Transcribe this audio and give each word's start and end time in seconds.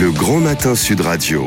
Le 0.00 0.10
Grand 0.10 0.40
Matin 0.40 0.74
Sud 0.74 1.02
Radio. 1.02 1.44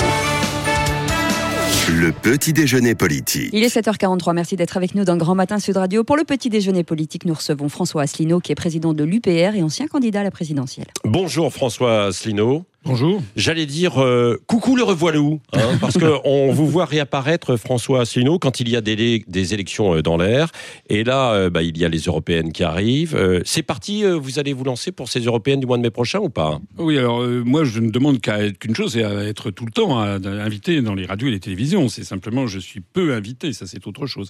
Le 1.90 2.14
petit 2.14 2.54
déjeuner 2.54 2.96
politique. 2.96 3.50
Il 3.52 3.62
est 3.62 3.76
7h43, 3.76 4.34
merci 4.34 4.56
d'être 4.56 4.78
avec 4.78 4.96
nous 4.96 5.04
dans 5.04 5.18
Grand 5.18 5.36
Matin 5.36 5.60
Sud 5.60 5.76
Radio. 5.76 6.06
Pour 6.06 6.16
le 6.16 6.24
petit 6.24 6.50
déjeuner 6.50 6.86
politique, 6.86 7.26
nous 7.26 7.34
recevons 7.34 7.68
François 7.68 8.04
Asselineau, 8.04 8.40
qui 8.40 8.54
est 8.54 8.56
président 8.56 8.94
de 8.94 9.04
l'UPR 9.04 9.56
et 9.56 9.64
ancien 9.64 9.88
candidat 9.88 10.22
à 10.22 10.24
la 10.24 10.32
présidentielle. 10.32 10.88
Bonjour 11.04 11.52
François 11.52 12.06
Asselineau. 12.06 12.64
Bonjour. 12.88 13.22
J'allais 13.36 13.66
dire 13.66 14.02
euh, 14.02 14.42
coucou 14.48 14.78
le 14.78 14.84
revoilou, 14.84 15.42
hein, 15.52 15.78
parce 15.82 15.98
qu'on 15.98 16.54
vous 16.54 16.68
voit 16.68 16.86
réapparaître 16.86 17.58
François 17.58 18.02
Asselineau 18.02 18.40
quand 18.40 18.62
il 18.62 18.70
y 18.70 18.78
a 18.78 18.82
des, 18.82 19.26
des 19.28 19.54
élections 19.54 19.96
euh, 19.96 20.02
dans 20.02 20.16
l'air. 20.16 20.54
Et 20.88 21.04
là, 21.04 21.34
euh, 21.34 21.50
bah, 21.50 21.64
il 21.64 21.78
y 21.78 21.84
a 21.84 21.90
les 21.90 22.00
européennes 22.00 22.54
qui 22.54 22.64
arrivent. 22.64 23.42
C'est 23.44 23.62
parti, 23.62 24.06
vous 24.06 24.40
allez 24.40 24.54
vous 24.54 24.64
lancer 24.64 24.94
pour 24.94 25.10
ces 25.10 25.20
européennes 25.20 25.60
du 25.60 25.66
mois 25.66 25.76
de 25.76 25.82
mai 25.82 25.90
prochain 25.90 26.20
ou 26.20 26.30
pas? 26.30 26.62
Oui, 26.78 26.98
alors 26.98 27.22
moi 27.24 27.66
je 27.66 27.82
ne 27.82 27.90
demande 27.90 28.22
qu'une 28.22 28.76
chose, 28.76 28.94
c'est 28.94 29.04
à 29.04 29.26
être 29.26 29.52
tout 29.52 29.66
le 29.66 29.72
temps 29.72 30.00
invité 30.00 30.82
dans 30.82 30.94
les 30.94 31.06
radios 31.06 31.28
et 31.28 31.32
les 31.32 31.42
télévisions. 31.42 31.90
C'est 31.90 32.06
simplement 32.06 32.48
je 32.48 32.60
suis 32.60 32.80
peu 32.80 33.14
invité, 33.14 33.52
ça 33.52 33.68
c'est 33.68 33.86
autre 33.86 34.06
chose. 34.06 34.30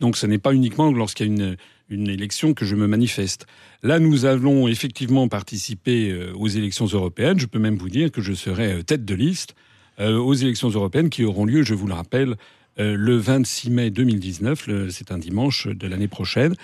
Donc 0.00 0.16
ce 0.16 0.26
n'est 0.26 0.38
pas 0.38 0.54
uniquement 0.54 0.90
lorsqu'il 0.90 1.26
y 1.26 1.30
a 1.30 1.32
une 1.32 1.56
une 1.88 2.08
élection 2.08 2.54
que 2.54 2.64
je 2.64 2.74
me 2.76 2.86
manifeste. 2.86 3.46
Là, 3.82 3.98
nous 3.98 4.24
allons 4.24 4.68
effectivement 4.68 5.28
participer 5.28 6.10
euh, 6.10 6.32
aux 6.34 6.48
élections 6.48 6.86
européennes. 6.86 7.38
Je 7.38 7.46
peux 7.46 7.58
même 7.58 7.76
vous 7.76 7.88
dire 7.88 8.10
que 8.10 8.20
je 8.20 8.32
serai 8.32 8.72
euh, 8.72 8.82
tête 8.82 9.04
de 9.04 9.14
liste 9.14 9.54
euh, 10.00 10.16
aux 10.16 10.34
élections 10.34 10.70
européennes 10.70 11.10
qui 11.10 11.24
auront 11.24 11.44
lieu, 11.44 11.62
je 11.62 11.74
vous 11.74 11.86
le 11.86 11.94
rappelle, 11.94 12.36
le 12.78 13.18
26 13.18 13.68
mai 13.68 13.90
2019. 13.90 14.88
C'est 14.88 15.12
un 15.12 15.18
dimanche 15.18 15.66
de 15.66 15.86
l'année 15.86 16.08
prochaine 16.08 16.54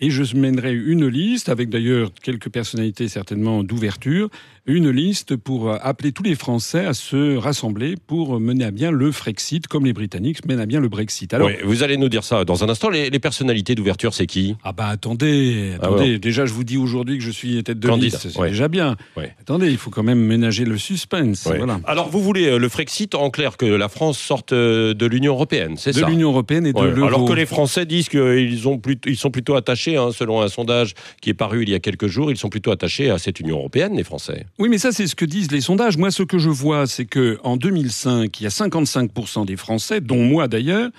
et 0.00 0.10
je 0.10 0.36
mènerai 0.36 0.72
une 0.72 1.06
liste, 1.06 1.48
avec 1.48 1.70
d'ailleurs 1.70 2.10
quelques 2.22 2.50
personnalités 2.50 3.08
certainement 3.08 3.64
d'ouverture, 3.64 4.28
une 4.66 4.90
liste 4.90 5.36
pour 5.36 5.72
appeler 5.82 6.12
tous 6.12 6.22
les 6.22 6.34
Français 6.34 6.84
à 6.84 6.92
se 6.92 7.36
rassembler 7.36 7.94
pour 8.06 8.38
mener 8.38 8.64
à 8.64 8.70
bien 8.70 8.90
le 8.90 9.10
Frexit, 9.10 9.66
comme 9.66 9.86
les 9.86 9.94
Britanniques 9.94 10.44
mènent 10.44 10.60
à 10.60 10.66
bien 10.66 10.78
le 10.78 10.88
Brexit. 10.88 11.32
Alors, 11.32 11.50
vous 11.64 11.82
allez 11.82 11.96
nous 11.96 12.10
dire 12.10 12.22
ça 12.22 12.44
dans 12.44 12.64
un 12.64 12.68
instant. 12.68 12.90
Les, 12.90 13.18
personnalités 13.18 13.74
d'ouverture, 13.74 14.14
c'est 14.14 14.26
qui? 14.26 14.54
Ah 14.62 14.72
bah 14.72 14.86
attendez, 14.86 15.72
ah 15.80 15.86
attendez. 15.86 16.18
déjà, 16.18 16.46
je 16.46 16.52
vous 16.52 16.62
dis 16.62 16.76
aujourd'hui 16.76 17.18
que 17.18 17.24
je 17.24 17.30
suis 17.30 17.62
tête 17.64 17.80
de 17.80 17.90
liste, 17.92 18.28
c'est 18.28 18.48
déjà 18.48 18.68
bien. 18.68 18.96
Attendez, 19.40 19.70
il 19.70 19.78
faut 19.78 19.90
quand 19.90 20.02
même 20.02 20.20
ménager 20.20 20.64
le 20.64 20.78
suspense. 20.78 21.46
Voilà. 21.46 21.80
Alors, 21.84 22.08
vous 22.08 22.20
voulez 22.20 22.46
euh, 22.46 22.58
le 22.58 22.68
Frexit, 22.68 23.14
en 23.14 23.30
clair, 23.30 23.56
que 23.56 23.66
la 23.66 23.88
France 23.88 24.18
sorte 24.18 24.52
euh, 24.52 24.94
de 24.94 25.06
l'Union 25.06 25.32
européenne, 25.32 25.76
c'est 25.76 25.92
ça? 25.92 26.02
De 26.02 26.06
l'Union 26.06 26.28
européenne 26.28 26.66
et 26.66 26.72
de 26.72 26.80
l'euro. 26.80 27.08
Alors 27.08 27.24
que 27.24 27.32
les 27.32 27.46
Français 27.46 27.86
disent 27.86 28.08
qu'ils 28.08 28.60
ils 29.06 29.16
sont 29.16 29.30
plutôt 29.30 29.56
attachés 29.56 29.87
Hein, 29.96 30.10
selon 30.12 30.40
un 30.40 30.48
sondage 30.48 30.94
qui 31.20 31.30
est 31.30 31.34
paru 31.34 31.62
il 31.62 31.70
y 31.70 31.74
a 31.74 31.80
quelques 31.80 32.06
jours, 32.06 32.30
ils 32.30 32.36
sont 32.36 32.48
plutôt 32.48 32.70
attachés 32.70 33.10
à 33.10 33.18
cette 33.18 33.40
Union 33.40 33.58
européenne, 33.58 33.96
les 33.96 34.04
Français. 34.04 34.46
Oui, 34.58 34.68
mais 34.68 34.78
ça, 34.78 34.92
c'est 34.92 35.06
ce 35.06 35.14
que 35.14 35.24
disent 35.24 35.50
les 35.50 35.60
sondages. 35.60 35.96
Moi, 35.96 36.10
ce 36.10 36.22
que 36.22 36.38
je 36.38 36.50
vois, 36.50 36.86
c'est 36.86 37.06
que 37.06 37.38
en 37.42 37.56
2005, 37.56 38.40
il 38.40 38.44
y 38.44 38.46
a 38.46 38.50
55% 38.50 39.46
des 39.46 39.56
Français, 39.56 40.00
dont 40.00 40.22
moi 40.22 40.48
d'ailleurs, 40.48 40.90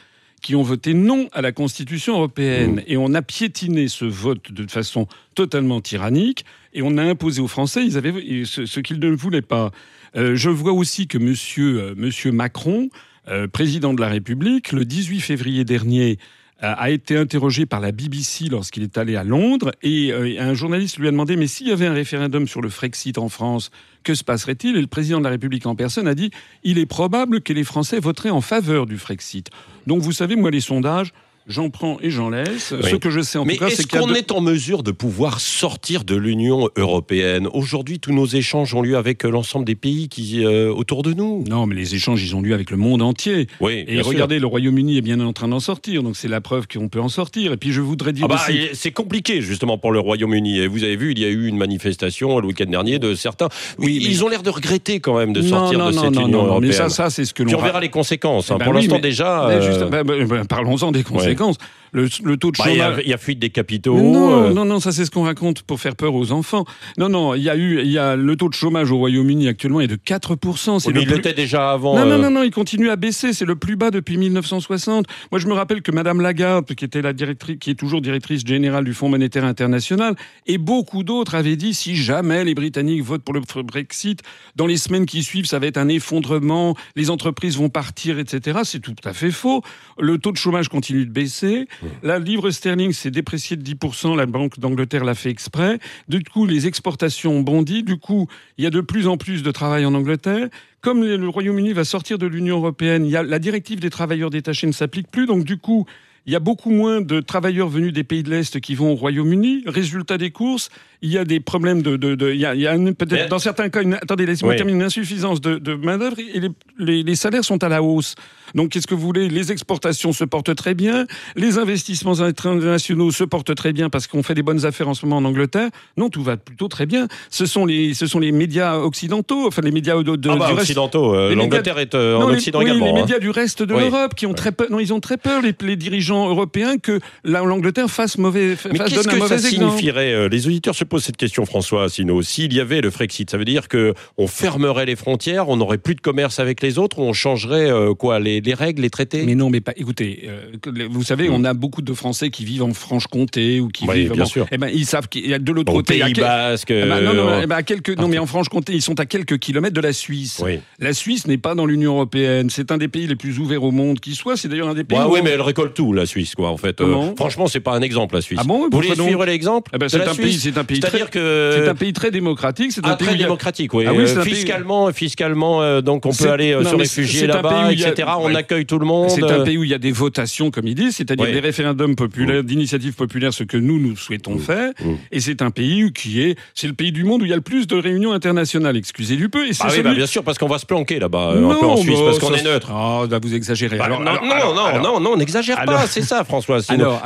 qui 0.41 0.55
ont 0.55 0.63
voté 0.63 0.93
non 0.93 1.27
à 1.33 1.41
la 1.41 1.51
Constitution 1.51 2.15
européenne. 2.15 2.75
Mmh. 2.75 2.83
Et 2.87 2.97
on 2.97 3.13
a 3.13 3.21
piétiné 3.21 3.87
ce 3.87 4.05
vote 4.05 4.51
de 4.51 4.69
façon 4.69 5.07
totalement 5.35 5.81
tyrannique 5.81 6.45
et 6.73 6.81
on 6.81 6.97
a 6.97 7.03
imposé 7.03 7.41
aux 7.41 7.47
Français 7.47 7.85
ils 7.85 7.97
avaient, 7.97 8.13
ce, 8.45 8.79
qu'ils 8.79 8.99
ne 8.99 9.09
voulaient 9.09 9.41
pas. 9.41 9.71
Euh, 10.15 10.35
je 10.35 10.49
vois 10.49 10.73
aussi 10.73 11.07
que 11.07 11.17
monsieur, 11.17 11.81
euh, 11.81 11.93
monsieur 11.95 12.31
Macron, 12.31 12.89
euh, 13.27 13.47
président 13.47 13.93
de 13.93 14.01
la 14.01 14.07
République, 14.07 14.71
le 14.71 14.85
18 14.85 15.19
février 15.19 15.63
dernier, 15.65 16.17
a 16.61 16.89
été 16.89 17.15
interrogé 17.15 17.65
par 17.65 17.79
la 17.79 17.91
BBC 17.91 18.49
lorsqu'il 18.49 18.83
est 18.83 18.97
allé 18.97 19.15
à 19.15 19.23
Londres 19.23 19.71
et 19.81 20.11
euh, 20.11 20.41
un 20.41 20.53
journaliste 20.53 20.97
lui 20.97 21.07
a 21.07 21.11
demandé 21.11 21.37
mais 21.37 21.47
s'il 21.47 21.67
y 21.67 21.71
avait 21.71 21.85
un 21.85 21.93
référendum 21.93 22.47
sur 22.47 22.61
le 22.61 22.69
Frexit 22.69 23.17
en 23.17 23.29
France, 23.29 23.71
que 24.03 24.13
se 24.13 24.23
passerait-il? 24.23 24.75
Et 24.75 24.81
le 24.81 24.87
président 24.87 25.19
de 25.19 25.23
la 25.23 25.29
République 25.29 25.65
en 25.65 25.75
personne 25.75 26.07
a 26.07 26.15
dit 26.15 26.31
il 26.63 26.77
est 26.77 26.85
probable 26.85 27.41
que 27.41 27.53
les 27.53 27.63
Français 27.63 27.99
voteraient 27.99 28.29
en 28.29 28.41
faveur 28.41 28.85
du 28.85 28.97
Frexit. 28.97 29.49
Donc 29.87 30.01
vous 30.01 30.11
savez, 30.11 30.35
moi 30.35 30.51
les 30.51 30.59
sondages, 30.59 31.13
j'en 31.49 31.69
prends 31.69 31.97
et 32.01 32.11
j'en 32.11 32.29
laisse. 32.29 32.73
Ce 32.79 32.95
que 32.95 33.09
je 33.09 33.21
sais 33.21 33.37
en 33.37 33.45
tout 33.45 33.57
cas, 33.57 33.69
c'est 33.69 33.89
qu'on 33.89 34.13
est 34.13 34.31
en 34.31 34.39
mesure 34.39 34.83
de 34.83 34.91
pouvoir 34.91 35.41
sortir 35.41 36.03
de 36.03 36.15
l'Union 36.15 36.69
européenne? 36.77 37.47
Aujourd'hui, 37.53 37.99
tous 37.99 38.13
nos 38.13 38.27
échanges 38.27 38.73
ont 38.75 38.81
lieu 38.81 38.95
avec 38.95 39.25
euh, 39.25 39.29
l'ensemble 39.29 39.65
des 39.65 39.75
pays 39.75 40.07
qui 40.07 40.45
euh, 40.45 40.71
autour 40.71 41.03
de 41.03 41.13
nous. 41.13 41.43
Non, 41.49 41.65
mais 41.65 41.75
les 41.75 41.95
échanges, 41.95 42.23
ils 42.23 42.35
ont 42.35 42.41
lieu 42.41 42.53
avec 42.53 42.71
le 42.71 42.77
monde 42.77 43.01
entier. 43.01 43.47
Oui, 43.59 43.83
et 43.87 44.01
regardez, 44.01 44.39
le 44.39 44.47
Royaume-Uni 44.47 44.97
est 44.97 45.01
bien 45.01 45.19
en 45.19 45.33
train 45.33 45.47
d'en 45.47 45.59
sortir, 45.59 46.03
donc 46.03 46.15
c'est 46.15 46.27
la 46.27 46.39
preuve 46.39 46.67
qu'on 46.67 46.87
peut 46.87 47.01
en 47.01 47.09
sortir. 47.09 47.51
Et 47.51 47.57
puis 47.57 47.71
je 47.71 47.81
voudrais 47.81 48.13
dire 48.13 48.27
ah 48.29 48.35
bah, 48.35 48.53
c'est 48.73 48.91
compliqué 48.91 49.41
justement 49.41 49.77
pour 49.77 49.91
le 49.91 49.99
Royaume-Uni. 49.99 50.59
Et 50.59 50.67
vous 50.67 50.83
avez 50.83 50.95
vu, 50.95 51.11
il 51.11 51.19
y 51.19 51.25
a 51.25 51.29
eu 51.29 51.47
une 51.47 51.57
manifestation 51.57 52.39
le 52.39 52.47
week-end 52.47 52.69
dernier 52.69 52.99
de 52.99 53.15
certains. 53.15 53.49
Oui, 53.79 53.99
ils 54.01 54.23
ont 54.23 54.29
l'air 54.29 54.43
de 54.43 54.49
regretter 54.51 54.99
quand 54.99 55.17
même 55.17 55.33
de 55.33 55.41
sortir 55.41 55.85
de 55.87 55.91
cette 55.91 56.15
Union 56.15 56.45
européenne. 56.45 56.69
Mais 56.69 56.75
ça, 56.75 56.89
ça 56.89 57.09
c'est 57.09 57.25
ce 57.25 57.33
que 57.33 57.41
l'on. 57.41 57.47
Puis 57.47 57.55
on 57.55 57.61
verra 57.61 57.79
les 57.79 57.89
conséquences. 57.89 58.51
Hein. 58.51 58.57
Ben 58.59 58.65
pour 58.65 58.73
l'instant 58.73 58.99
déjà. 58.99 59.47
Euh, 59.49 59.89
ben, 59.89 60.03
ben, 60.03 60.45
parlons-en 60.45 60.91
des 60.91 61.03
conséquences 61.03 61.38
conséquences. 61.39 61.57
Le, 61.91 62.07
taux 62.37 62.51
de 62.51 62.57
bah, 62.57 62.65
chômage. 62.65 63.01
Il 63.03 63.09
y, 63.09 63.13
a 63.13 63.17
fuite 63.17 63.39
des 63.39 63.49
capitaux. 63.49 63.97
Non, 63.97 64.45
euh. 64.45 64.53
non, 64.53 64.65
non, 64.65 64.79
ça 64.79 64.91
c'est 64.91 65.05
ce 65.05 65.11
qu'on 65.11 65.23
raconte 65.23 65.63
pour 65.63 65.79
faire 65.79 65.95
peur 65.95 66.13
aux 66.15 66.31
enfants. 66.31 66.65
Non, 66.97 67.09
non, 67.09 67.35
il 67.35 67.43
y 67.43 67.49
a 67.49 67.55
eu, 67.55 67.79
il 67.81 67.91
y 67.91 67.97
a 67.97 68.15
le 68.15 68.35
taux 68.35 68.49
de 68.49 68.53
chômage 68.53 68.91
au 68.91 68.97
Royaume-Uni 68.97 69.47
actuellement 69.47 69.81
est 69.81 69.87
de 69.87 69.95
4%. 69.95 70.79
C'est 70.79 70.91
mais 70.91 71.01
il 71.01 71.09
l'était 71.09 71.33
déjà 71.33 71.71
avant. 71.71 71.95
Non, 71.95 72.05
non, 72.05 72.11
euh. 72.11 72.17
non, 72.17 72.31
non, 72.31 72.43
il 72.43 72.51
continue 72.51 72.89
à 72.89 72.95
baisser. 72.95 73.33
C'est 73.33 73.45
le 73.45 73.55
plus 73.55 73.75
bas 73.75 73.91
depuis 73.91 74.17
1960. 74.17 75.07
Moi, 75.31 75.39
je 75.39 75.47
me 75.47 75.53
rappelle 75.53 75.81
que 75.81 75.91
Madame 75.91 76.21
Lagarde, 76.21 76.65
qui 76.73 76.85
était 76.85 77.01
la 77.01 77.13
directrice, 77.13 77.57
qui 77.59 77.71
est 77.71 77.75
toujours 77.75 78.01
directrice 78.01 78.45
générale 78.45 78.83
du 78.83 78.93
Fonds 78.93 79.09
monétaire 79.09 79.45
international, 79.45 80.15
et 80.45 80.57
beaucoup 80.57 81.03
d'autres 81.03 81.35
avaient 81.35 81.55
dit 81.55 81.73
si 81.73 81.95
jamais 81.95 82.43
les 82.43 82.53
Britanniques 82.53 83.03
votent 83.03 83.23
pour 83.23 83.33
le 83.33 83.41
Brexit, 83.63 84.21
dans 84.55 84.67
les 84.67 84.77
semaines 84.77 85.05
qui 85.05 85.23
suivent, 85.23 85.45
ça 85.45 85.59
va 85.59 85.67
être 85.67 85.77
un 85.77 85.87
effondrement, 85.87 86.75
les 86.95 87.09
entreprises 87.09 87.57
vont 87.57 87.69
partir, 87.69 88.19
etc. 88.19 88.59
C'est 88.63 88.79
tout 88.79 88.95
à 89.03 89.13
fait 89.13 89.31
faux. 89.31 89.61
Le 89.97 90.17
taux 90.17 90.31
de 90.31 90.37
chômage 90.37 90.69
continue 90.69 91.05
de 91.05 91.11
baisser. 91.11 91.67
La 92.03 92.19
livre 92.19 92.49
sterling 92.51 92.93
s'est 92.93 93.11
dépréciée 93.11 93.57
de 93.57 93.63
10%, 93.63 94.15
la 94.15 94.25
Banque 94.25 94.59
d'Angleterre 94.59 95.03
l'a 95.03 95.15
fait 95.15 95.29
exprès. 95.29 95.79
Du 96.07 96.23
coup, 96.23 96.45
les 96.45 96.67
exportations 96.67 97.37
ont 97.37 97.41
bondi. 97.41 97.83
Du 97.83 97.97
coup, 97.97 98.27
il 98.57 98.63
y 98.63 98.67
a 98.67 98.69
de 98.69 98.81
plus 98.81 99.07
en 99.07 99.17
plus 99.17 99.43
de 99.43 99.51
travail 99.51 99.85
en 99.85 99.93
Angleterre. 99.93 100.49
Comme 100.81 101.03
le 101.03 101.29
Royaume-Uni 101.29 101.73
va 101.73 101.83
sortir 101.83 102.17
de 102.17 102.27
l'Union 102.27 102.57
européenne, 102.57 103.09
la 103.09 103.39
directive 103.39 103.79
des 103.79 103.89
travailleurs 103.89 104.29
détachés 104.29 104.67
ne 104.67 104.71
s'applique 104.71 105.11
plus. 105.11 105.25
Donc, 105.25 105.43
du 105.43 105.57
coup, 105.57 105.85
il 106.25 106.33
y 106.33 106.35
a 106.35 106.39
beaucoup 106.39 106.69
moins 106.69 107.01
de 107.01 107.21
travailleurs 107.21 107.69
venus 107.69 107.91
des 107.91 108.03
pays 108.03 108.23
de 108.23 108.29
l'Est 108.29 108.59
qui 108.59 108.75
vont 108.75 108.91
au 108.91 108.95
Royaume-Uni. 108.95 109.63
Résultat 109.65 110.17
des 110.17 110.31
courses, 110.31 110.69
il 111.01 111.11
y 111.11 111.17
a 111.17 111.25
des 111.25 111.39
problèmes 111.39 111.81
de... 111.81 111.97
de, 111.97 112.15
de 112.15 112.31
il 112.31 112.39
y 112.39 112.45
a, 112.45 112.51
a 112.51 112.77
peut-être 112.93 113.29
dans 113.29 113.39
certains 113.39 113.69
cas, 113.69 113.81
une, 113.81 113.95
attendez, 113.95 114.25
laissez-moi 114.25 114.55
terminer, 114.55 114.79
une 114.79 114.85
insuffisance 114.85 115.41
de, 115.41 115.57
de 115.57 115.75
main-d'œuvre 115.75 116.17
et 116.19 116.39
les, 116.39 116.49
les, 116.77 117.03
les, 117.03 117.15
salaires 117.15 117.43
sont 117.43 117.63
à 117.63 117.69
la 117.69 117.81
hausse. 117.81 118.15
Donc 118.55 118.69
qu'est-ce 118.69 118.87
que 118.87 118.95
vous 118.95 119.05
voulez? 119.05 119.29
Les 119.29 119.51
exportations 119.51 120.11
se 120.11 120.23
portent 120.23 120.55
très 120.55 120.73
bien, 120.73 121.05
les 121.35 121.57
investissements 121.57 122.19
internationaux 122.19 123.11
se 123.11 123.23
portent 123.23 123.55
très 123.55 123.73
bien 123.73 123.89
parce 123.89 124.07
qu'on 124.07 124.23
fait 124.23 124.33
des 124.33 124.43
bonnes 124.43 124.65
affaires 124.65 124.89
en 124.89 124.93
ce 124.93 125.05
moment 125.05 125.17
en 125.17 125.25
Angleterre. 125.25 125.69
Non, 125.97 126.09
tout 126.09 126.23
va 126.23 126.37
plutôt 126.37 126.67
très 126.67 126.85
bien. 126.85 127.07
Ce 127.29 127.45
sont 127.45 127.65
les, 127.65 127.93
ce 127.93 128.07
sont 128.07 128.19
les 128.19 128.31
médias 128.31 128.77
occidentaux, 128.77 129.47
enfin 129.47 129.61
les 129.61 129.71
médias 129.71 129.95
de, 130.01 130.15
de 130.15 130.29
ah 130.29 130.35
bah, 130.35 130.53
occidentaux. 130.53 131.13
Euh, 131.15 131.35
L'Angleterre 131.35 131.79
est 131.79 131.95
euh, 131.95 132.17
en 132.17 132.31
Occident 132.31 132.61
également. 132.61 132.85
Les, 132.85 132.91
hein. 132.91 132.95
médias 132.95 133.19
du 133.19 133.29
reste 133.29 133.63
de 133.63 133.73
l'Europe 133.73 134.15
qui 134.15 134.25
ont 134.25 134.33
très 134.33 134.51
peur. 134.51 134.67
Non, 134.69 134.79
ils 134.79 134.93
ont 134.93 134.99
très 134.99 135.17
peur 135.17 135.41
les, 135.41 135.53
les 135.61 135.75
dirigeants 135.75 136.29
européens 136.29 136.77
que 136.77 136.99
l'Angleterre 137.23 137.89
fasse 137.89 138.17
mauvais. 138.17 138.57
Mais 138.71 138.79
qu'est-ce 138.79 139.07
que 139.07 139.27
ça 139.27 139.37
signifierait 139.37 140.13
euh, 140.13 140.29
Les 140.29 140.47
auditeurs 140.47 140.75
se 140.75 140.83
posent 140.89 141.05
cette 141.05 141.17
question, 141.17 141.45
François 141.45 141.83
Asselineau. 141.83 142.21
S'il 142.21 142.53
y 142.53 142.59
avait 142.59 142.81
le 142.81 142.89
Frexit, 142.89 143.29
ça 143.29 143.37
veut 143.37 143.45
dire 143.45 143.67
que 143.67 143.93
on 144.17 144.27
fermerait 144.27 144.85
les 144.85 144.95
frontières, 144.95 145.49
on 145.49 145.57
n'aurait 145.57 145.77
plus 145.77 145.95
de 145.95 146.01
commerce 146.01 146.39
avec 146.39 146.61
les 146.61 146.77
autres, 146.77 146.99
on 146.99 147.13
changerait 147.13 147.69
quoi 147.97 148.19
les 148.19 148.39
les, 148.41 148.53
règles, 148.53 148.81
les 148.81 148.89
traités? 148.89 149.23
Mais 149.25 149.35
non, 149.35 149.49
mais 149.49 149.61
pas. 149.61 149.73
Écoutez, 149.75 150.27
euh, 150.27 150.87
vous 150.89 151.03
savez, 151.03 151.29
on 151.29 151.43
a 151.43 151.53
beaucoup 151.53 151.81
de 151.81 151.93
Français 151.93 152.29
qui 152.29 152.45
vivent 152.45 152.63
en 152.63 152.73
Franche-Comté 152.73 153.59
ou 153.59 153.69
qui 153.69 153.87
vivent. 153.87 154.13
Bien 154.13 154.25
sûr. 154.25 154.47
Eh 154.51 154.57
ben, 154.57 154.69
ils 154.73 154.85
savent 154.85 155.07
qu'il 155.07 155.27
y 155.27 155.33
a 155.33 155.39
de 155.39 155.51
l'autre 155.51 155.71
côté. 155.71 155.99
Pays 155.99 156.13
Basque. 156.13 156.71
Eh 156.71 156.85
ben, 156.85 157.01
non, 157.01 157.13
non, 157.13 157.29
euh, 157.29 157.41
eh 157.43 157.47
ben, 157.47 157.55
à 157.55 157.63
quelques. 157.63 157.97
Non, 157.97 158.07
mais 158.07 158.19
en 158.19 158.25
Franche-Comté, 158.25 158.73
ils 158.73 158.81
sont 158.81 158.99
à 158.99 159.05
quelques 159.05 159.37
kilomètres 159.39 159.75
de 159.75 159.81
la 159.81 159.93
Suisse. 159.93 160.43
La 160.79 160.93
Suisse 160.93 161.27
n'est 161.27 161.37
pas 161.37 161.55
dans 161.55 161.65
l'Union 161.65 161.93
européenne. 161.93 162.49
C'est 162.49 162.71
un 162.71 162.77
des 162.77 162.87
pays 162.87 163.07
les 163.07 163.15
plus 163.15 163.39
ouverts 163.39 163.63
au 163.63 163.71
monde 163.71 163.99
qui 163.99 164.15
soit. 164.15 164.37
C'est 164.37 164.47
d'ailleurs 164.47 164.69
un 164.69 164.73
des 164.73 164.83
pays. 164.83 164.99
oui, 165.09 165.19
mais 165.23 165.31
elle 165.31 165.41
récolte 165.41 165.73
tout, 165.73 165.93
la 165.93 166.05
Suisse, 166.05 166.35
quoi. 166.35 166.49
En 166.49 166.57
fait. 166.57 166.81
Euh, 166.81 167.15
franchement, 167.15 167.47
c'est 167.47 167.59
pas 167.59 167.73
un 167.73 167.81
exemple, 167.81 168.15
la 168.15 168.21
Suisse. 168.21 168.39
Ah 168.41 168.45
bon? 168.45 168.69
Vous 168.69 168.77
voulez 168.77 168.95
suivre 168.95 169.25
l'exemple 169.25 169.77
ben, 169.77 169.89
C'est 169.89 170.07
un 170.07 170.15
pays. 170.15 170.39
C'est 170.39 170.57
un 170.57 170.63
pays 170.63 170.78
très. 170.79 171.05
C'est 171.11 171.67
un 171.67 171.75
pays 171.75 171.93
très 171.93 172.11
démocratique. 172.11 172.71
C'est 172.71 172.85
un 172.85 172.91
ah, 172.91 172.95
pays 172.95 173.07
très 173.07 173.17
démocratique, 173.17 173.73
oui. 173.73 173.85
Ah 173.87 174.23
fiscalement, 174.23 174.91
fiscalement, 174.91 175.81
donc 175.81 176.05
on 176.05 176.13
peut 176.13 176.29
aller 176.29 176.57
se 176.63 176.75
réfugier 176.75 177.27
là-bas, 177.27 177.71
etc. 177.71 178.09
On 178.19 178.33
accueille 178.35 178.65
tout 178.65 178.79
le 178.79 178.85
monde. 178.85 179.09
C'est 179.09 179.23
un 179.23 179.43
pays 179.43 179.57
où 179.57 179.63
il 179.63 179.69
y 179.69 179.73
a 179.73 179.79
des 179.79 179.91
votations, 179.91 180.51
comme 180.51 180.67
il 180.67 180.75
dit, 180.75 180.91
c'est-à-dire 180.91 181.31
des 181.31 181.39
référendums 181.39 181.95
populaires, 181.95 182.43
d'initiatives 182.43 182.93
populaires, 182.93 183.33
ce 183.33 183.43
que 183.43 183.57
nous, 183.57 183.79
nous 183.79 183.95
souhaitons 183.95 184.37
faire. 184.37 184.71
Et 185.11 185.19
c'est 185.19 185.41
un 185.41 185.51
pays 185.51 185.91
qui 185.93 186.21
est, 186.21 186.37
c'est 186.53 186.67
le 186.67 186.73
pays 186.73 186.91
du 186.91 187.03
monde 187.03 187.21
où 187.21 187.25
il 187.25 187.29
y 187.29 187.33
a 187.33 187.37
le 187.37 187.41
plus 187.41 187.67
de 187.67 187.75
réunions 187.75 188.13
internationales, 188.13 188.77
excusez 188.77 189.15
du 189.15 189.29
peu. 189.29 189.47
Et 189.47 189.51
ah 189.59 189.67
oui, 189.71 189.81
bah, 189.81 189.93
bien 189.93 190.05
sûr, 190.05 190.23
parce 190.23 190.37
qu'on 190.37 190.47
va 190.47 190.59
se 190.59 190.65
planquer 190.65 190.99
là-bas, 190.99 191.33
un 191.35 191.55
peu 191.55 191.65
en 191.65 191.77
Suisse, 191.77 191.99
parce 191.99 192.19
qu'on 192.19 192.33
est 192.33 192.43
neutre. 192.43 192.71
Ah, 192.71 193.03
bah, 193.09 193.19
vous 193.21 193.33
exagérez. 193.33 193.79
Alors, 193.79 193.99
non, 194.01 194.13
non, 194.13 194.81
non, 194.81 194.99
non, 194.99 195.17
n'exagère 195.17 195.63
pas, 195.65 195.87
c'est 195.87 196.01
ça, 196.01 196.23
François. 196.23 196.59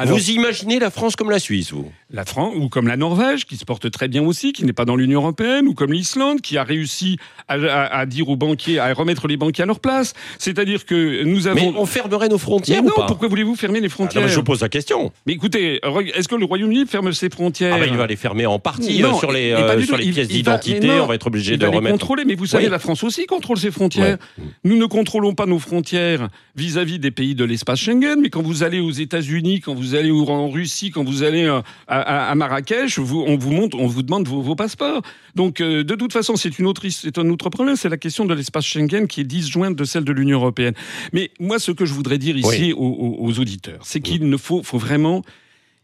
vous 0.06 0.30
imaginez 0.32 0.80
la 0.80 0.92
France 0.92 1.16
comme 1.16 1.30
la 1.30 1.40
Suisse, 1.40 1.72
vous 1.72 1.92
La 2.12 2.26
France, 2.26 2.54
ou 2.58 2.70
comme 2.70 2.88
la 2.88 2.98
Norvège, 2.98 3.46
qui 3.46 3.58
se 3.64 3.66
porte 3.66 3.90
très 3.92 4.10
bien 4.10 4.22
aussi, 4.24 4.52
qui 4.52 4.66
n'est 4.66 4.74
pas 4.74 4.84
dans 4.84 4.98
l'Union 4.98 5.22
européenne, 5.22 5.68
ou 5.70 5.74
comme 5.74 5.94
l'Islande, 5.94 6.42
qui 6.42 6.58
a 6.58 6.64
réussi 6.66 7.18
à, 7.48 7.54
à- 7.54 8.00
à 8.00 8.06
dire 8.06 8.28
aux 8.28 8.36
banquiers, 8.36 8.78
à 8.78 8.94
remettre 8.94 9.28
les 9.30 9.38
banquiers 9.38 9.64
à 9.64 9.66
leur 9.66 9.80
place. 9.80 10.14
C'est-à-dire 10.38 10.86
que 10.86 11.24
nous 11.24 11.48
avons. 11.48 11.72
Mais 11.72 11.78
on 11.78 11.86
fermerait 11.86 12.28
nos 12.28 12.36
Mais 12.36 12.40
frontières 12.42 12.84
non, 12.84 12.90
ou 12.90 12.94
pas 12.96 13.06
pourquoi 13.06 13.30
voulez-vous 13.30 13.56
fermer 13.56 13.80
les 13.80 13.86
Ah, 13.86 13.88
non, 13.88 13.90
frontières 13.90 14.24
mais 14.24 14.30
Je 14.30 14.40
pose 14.42 14.60
la 14.62 14.68
question. 14.70 15.14
Mais 15.26 15.34
écoutez, 15.34 15.80
est-ce 16.14 16.28
que 16.28 16.36
le 16.36 16.44
Royaume-Uni 16.46 16.86
ferme 16.88 17.14
ses 17.14 17.30
frontières 17.30 17.74
Ah 17.76 17.80
bah, 17.80 17.86
il 17.88 17.96
va 17.96 18.06
les 18.06 18.18
fermer 18.18 18.46
en 18.46 18.60
partie 18.60 19.00
Non, 19.02 19.16
euh, 19.16 19.20
sur 19.20 19.32
les, 19.32 19.52
euh, 19.52 19.82
sur 19.84 19.96
les 19.98 20.06
Il- 20.08 20.14
pièces 20.14 20.28
d'identité. 20.28 20.80
mais 20.82 20.98
non, 20.98 21.04
On 21.04 21.08
va 21.08 21.16
être 21.16 21.28
obligé 21.28 21.56
de 21.56 21.66
va 21.66 21.72
les 21.80 21.90
contrôler, 21.92 22.26
mais 22.26 22.36
vous 22.36 22.46
savez, 22.46 22.66
Oui. 22.66 22.70
la 22.72 22.80
France 22.80 23.02
aussi 23.04 23.26
contrôle 23.28 23.58
ses 23.58 23.72
frontières. 23.72 24.18
Nous 24.66 24.76
ne 24.78 24.86
contrôlons 24.86 25.34
pas 25.36 25.46
nos 25.46 25.60
frontières 25.60 26.28
vis-à-vis 26.58 27.00
des 27.00 27.12
pays 27.12 27.34
de 27.36 27.46
l'espace 27.46 27.80
Schengen, 27.80 28.20
mais 28.22 28.30
quand 28.30 28.42
vous 28.42 28.64
allez 28.64 28.82
aux 28.82 28.92
États-Unis, 28.92 29.62
quand 29.62 29.74
vous 29.74 29.96
allez 29.96 30.12
en 30.12 30.50
Russie, 30.50 30.92
quand 30.92 31.04
vous 31.06 31.24
allez 31.24 31.46
euh, 31.46 31.62
à, 31.88 32.02
à- 32.02 32.32
à 32.32 32.36
Marrakech, 32.36 33.00
vous- 33.00 33.24
on 33.26 33.38
vous 33.38 33.52
montre, 33.54 33.78
on 33.80 33.88
vous 33.88 34.02
demande 34.04 34.28
vos, 34.28 34.42
vos 34.42 34.56
passeports. 34.56 35.02
Donc, 35.36 35.62
euh, 35.62 35.84
de 35.84 35.96
toute 35.96 36.12
façon, 36.12 36.36
c'est 36.36 36.60
une 36.60 36.68
autre, 36.68 36.84
his- 36.86 37.00
c'est 37.04 37.18
un 37.18 37.30
autre 37.30 37.50
problème. 37.50 37.76
C'est 37.76 37.90
la 37.90 37.98
question 37.98 38.26
de 38.26 38.34
l'espace 38.34 38.66
Schengen 38.66 39.08
qui 39.08 39.22
est 39.22 39.24
disjointe 39.26 39.76
de 39.76 39.84
celle 39.86 40.04
de 40.04 40.12
l'Union 40.12 40.38
européenne. 40.40 40.74
Mais 41.14 41.32
moi, 41.40 41.60
ce 41.60 41.72
que 41.72 41.86
je 41.86 41.94
voudrais 41.94 42.18
dire 42.18 42.36
ici 42.38 42.48
Oui. 42.48 42.74
aux, 42.76 43.40
auditeurs, 43.40 43.80
c'est 43.84 44.02
qu'il 44.02 44.28
ne 44.30 44.38
faut, 44.38 44.62
faut 44.64 44.78
vraiment 44.78 45.24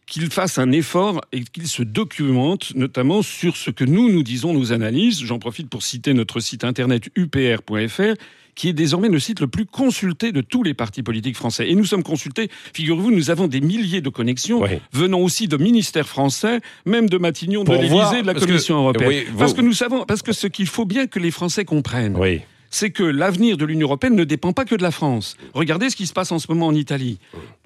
qu'il 0.05 0.29
fasse 0.31 0.57
un 0.57 0.71
effort 0.71 1.21
et 1.31 1.43
qu'il 1.43 1.67
se 1.67 1.83
documente, 1.83 2.73
notamment 2.75 3.21
sur 3.21 3.55
ce 3.55 3.69
que 3.69 3.83
nous, 3.85 4.09
nous 4.11 4.23
disons, 4.23 4.53
nos 4.53 4.71
analyses. 4.73 5.21
J'en 5.23 5.37
profite 5.37 5.69
pour 5.69 5.83
citer 5.83 6.13
notre 6.15 6.39
site 6.39 6.63
internet 6.63 7.09
upr.fr, 7.15 8.15
qui 8.59 8.67
est 8.67 8.73
désormais 8.73 9.07
le 9.07 9.19
site 9.21 9.39
le 9.39 9.47
plus 9.47 9.65
consulté 9.65 10.33
de 10.33 10.41
tous 10.41 10.63
les 10.63 10.73
partis 10.73 11.01
politiques 11.01 11.37
français. 11.37 11.69
Et 11.69 11.75
nous 11.75 11.85
sommes 11.85 12.03
consultés, 12.03 12.49
figurez-vous, 12.73 13.09
nous 13.09 13.29
avons 13.29 13.47
des 13.47 13.61
milliers 13.61 14.01
de 14.01 14.09
connexions 14.09 14.61
Oui. 14.61 14.81
venant 14.91 15.19
aussi 15.21 15.47
de 15.47 15.55
ministères 15.55 16.09
français, 16.09 16.59
même 16.85 17.07
de 17.07 17.17
Matignon, 17.17 17.61
de 17.61 17.67
Pour 17.67 17.75
l'Élysée, 17.75 18.21
de 18.21 18.27
la 18.27 18.33
que- 18.33 18.41
Commission 18.41 18.75
européenne. 18.79 19.07
oui, 19.07 19.23
vous- 19.31 19.37
Parce 19.39 19.53
que 19.53 19.61
nous 19.61 19.71
savons, 19.71 20.03
parce 20.05 20.21
que 20.21 20.33
ce 20.33 20.47
qu'il 20.47 20.67
faut 20.67 20.83
bien 20.83 21.07
que 21.07 21.19
les 21.19 21.31
Français 21.31 21.63
comprennent, 21.63 22.17
Oui. 22.17 22.41
C'est 22.69 22.91
que 22.91 23.03
l'avenir 23.03 23.57
de 23.57 23.65
l'Union 23.65 23.87
européenne 23.87 24.15
ne 24.15 24.23
dépend 24.23 24.53
pas 24.53 24.65
que 24.65 24.75
de 24.75 24.83
la 24.83 24.91
France. 24.91 25.35
Regardez 25.53 25.89
ce 25.89 25.95
qui 25.95 26.05
se 26.07 26.13
passe 26.13 26.31
en 26.31 26.39
ce 26.39 26.47
moment 26.49 26.67
en 26.67 26.75
Italie. 26.75 27.17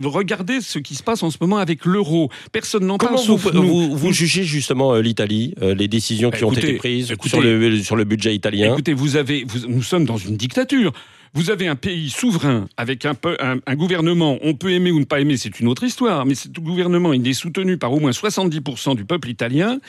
Regardez 0.02 0.62
ce 0.62 0.80
qui 0.80 0.96
se 0.96 1.04
passe 1.04 1.24
en 1.24 1.30
ce 1.32 1.38
moment 1.42 1.58
avec 1.58 1.86
l'euro. 1.86 2.30
Personne 2.52 2.86
n'en 2.86 2.98
parle 2.98 3.16
vous, 3.16 3.22
sauf 3.24 3.54
nous. 3.54 3.64
vous, 3.64 3.98
vous 3.98 4.12
jugez 4.14 4.44
justement 4.44 4.94
euh, 4.94 5.02
l'Italie, 5.02 5.54
euh, 5.62 5.76
les 5.76 5.88
décisions 5.88 6.32
qui 6.32 6.44
ont 6.44 6.52
été 6.52 6.74
prises 6.74 7.12
écoutez, 7.12 7.30
sur, 7.30 7.42
le, 7.42 7.82
sur 7.82 7.96
le 7.96 8.04
budget 8.04 8.34
italien? 8.34 8.74
Écoutez, 8.74 8.94
vous 8.94 9.16
avez, 9.16 9.44
vous- 9.48 9.68
nous 9.68 9.84
sommes 9.84 10.06
dans 10.06 10.18
une 10.18 10.38
dictature. 10.38 10.94
Vous 11.36 11.50
avez 11.50 11.68
un 11.68 11.76
pays 11.76 12.12
souverain 12.12 12.68
avec 12.78 13.06
un, 13.06 13.16
peu, 13.16 13.36
un, 13.40 13.58
un 13.66 13.76
gouvernement, 13.76 14.38
on 14.44 14.54
peut 14.54 14.72
aimer 14.72 14.92
ou 14.92 15.00
ne 15.00 15.06
pas 15.06 15.20
aimer, 15.20 15.36
c'est 15.36 15.60
une 15.60 15.68
autre 15.68 15.84
histoire, 15.84 16.28
mais 16.28 16.36
ce 16.36 16.48
gouvernement, 16.48 17.12
il 17.12 17.28
est 17.28 17.34
soutenu 17.34 17.78
par 17.78 17.92
au 17.92 18.00
moins 18.00 18.12
70% 18.12 18.96
du 18.96 19.04
peuple 19.04 19.30
italien 19.30 19.80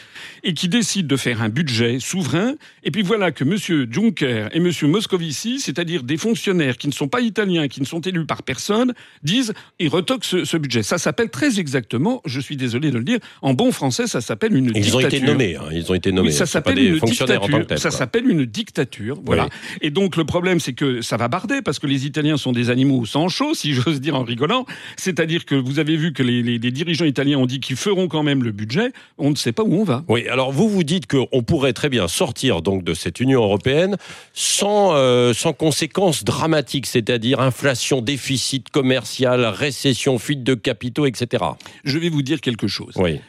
et 0.42 0.54
qui 0.54 0.68
décide 0.68 1.06
de 1.06 1.16
faire 1.16 1.42
un 1.42 1.50
budget 1.50 1.98
souverain. 2.00 2.54
Et 2.82 2.90
puis 2.90 3.02
voilà 3.02 3.30
que 3.30 3.44
M. 3.44 3.56
Juncker 3.92 4.48
et 4.52 4.56
M. 4.56 4.70
Moscovici, 4.84 5.60
c'est-à-dire 5.60 6.02
des 6.02 6.16
fonctionnaires 6.16 6.78
qui 6.78 6.88
ne 6.88 6.92
sont 6.92 7.08
pas 7.08 7.20
italiens, 7.20 7.68
qui 7.68 7.80
ne 7.82 7.86
sont 7.86 8.00
élus 8.00 8.24
par 8.24 8.42
personne, 8.42 8.94
disent 9.22 9.52
et 9.78 9.88
retoquent 9.88 10.24
ce, 10.24 10.44
ce 10.46 10.56
budget. 10.56 10.82
Ça 10.82 10.96
s'appelle 10.96 11.28
très 11.28 11.60
exactement, 11.60 12.22
je 12.24 12.40
suis 12.40 12.56
désolé 12.56 12.90
de 12.90 12.96
le 12.96 13.04
dire, 13.04 13.18
en 13.42 13.52
bon 13.52 13.70
français, 13.70 14.06
ça 14.06 14.22
s'appelle 14.22 14.56
une 14.56 14.72
Ils 14.74 14.96
ont 14.96 15.00
dictature. 15.00 15.18
été 15.18 15.20
nommés. 15.20 15.56
hein, 15.56 15.68
ils 15.72 15.90
ont 15.92 15.94
été 15.94 16.10
nommés. 16.10 16.28
Oui, 16.28 16.34
ça 16.34 16.46
C'est 16.46 16.60
pas 16.62 16.70
s'appelle 16.70 16.76
des 16.76 16.86
une 16.86 17.00
dictature. 17.00 17.78
Ça 17.78 17.90
s'appelle 17.90 18.30
une 18.30 18.46
dictature. 18.46 19.18
Voilà. 19.26 19.50
Et 19.82 19.90
donc 19.90 20.16
le 20.16 20.24
problème, 20.24 20.58
c'est 20.58 20.72
que 20.72 21.02
ça 21.02 21.18
va 21.18 21.28
parce 21.64 21.78
que 21.78 21.86
les 21.86 22.06
Italiens 22.06 22.36
sont 22.36 22.52
des 22.52 22.70
animaux 22.70 23.00
au 23.00 23.06
sang 23.06 23.28
chaud, 23.28 23.54
si 23.54 23.72
j'ose 23.72 24.00
dire 24.00 24.14
en 24.14 24.22
rigolant. 24.24 24.66
C'est-à-dire 24.96 25.44
que 25.44 25.54
vous 25.54 25.78
avez 25.78 25.96
vu 25.96 26.12
que 26.12 26.22
les, 26.22 26.42
les- 26.42 26.58
les 26.58 26.70
dirigeants 26.70 27.04
italiens 27.04 27.38
ont 27.38 27.46
dit 27.46 27.60
qu'ils 27.60 27.76
feront 27.76 28.08
quand 28.08 28.22
même 28.22 28.42
le 28.44 28.52
budget. 28.52 28.92
On 29.18 29.30
ne 29.30 29.34
sait 29.34 29.52
pas 29.52 29.62
où 29.62 29.74
on 29.74 29.84
va. 29.84 30.04
Oui, 30.08 30.28
alors 30.28 30.52
vous 30.52 30.68
vous 30.68 30.84
dites 30.84 31.06
qu'on 31.06 31.42
pourrait 31.42 31.72
très 31.72 31.88
bien 31.88 32.08
sortir 32.08 32.62
donc 32.62 32.84
de 32.84 32.94
cette 32.94 33.20
Union 33.20 33.42
européenne 33.42 33.96
sans, 34.32 34.94
euh, 34.94 35.32
sans 35.32 35.52
conséquences 35.52 36.24
dramatiques, 36.24 36.86
c'est-à-dire 36.86 37.40
inflation, 37.40 38.00
déficit 38.00 38.68
commercial, 38.70 39.44
récession, 39.44 40.18
fuite 40.18 40.42
de 40.44 40.54
capitaux, 40.54 41.06
etc. 41.06 41.44
Je 41.84 41.98
vais 41.98 42.08
vous 42.08 42.22
dire 42.22 42.40
quelque 42.40 42.68
chose. 42.68 42.94
Oui. 42.96 43.20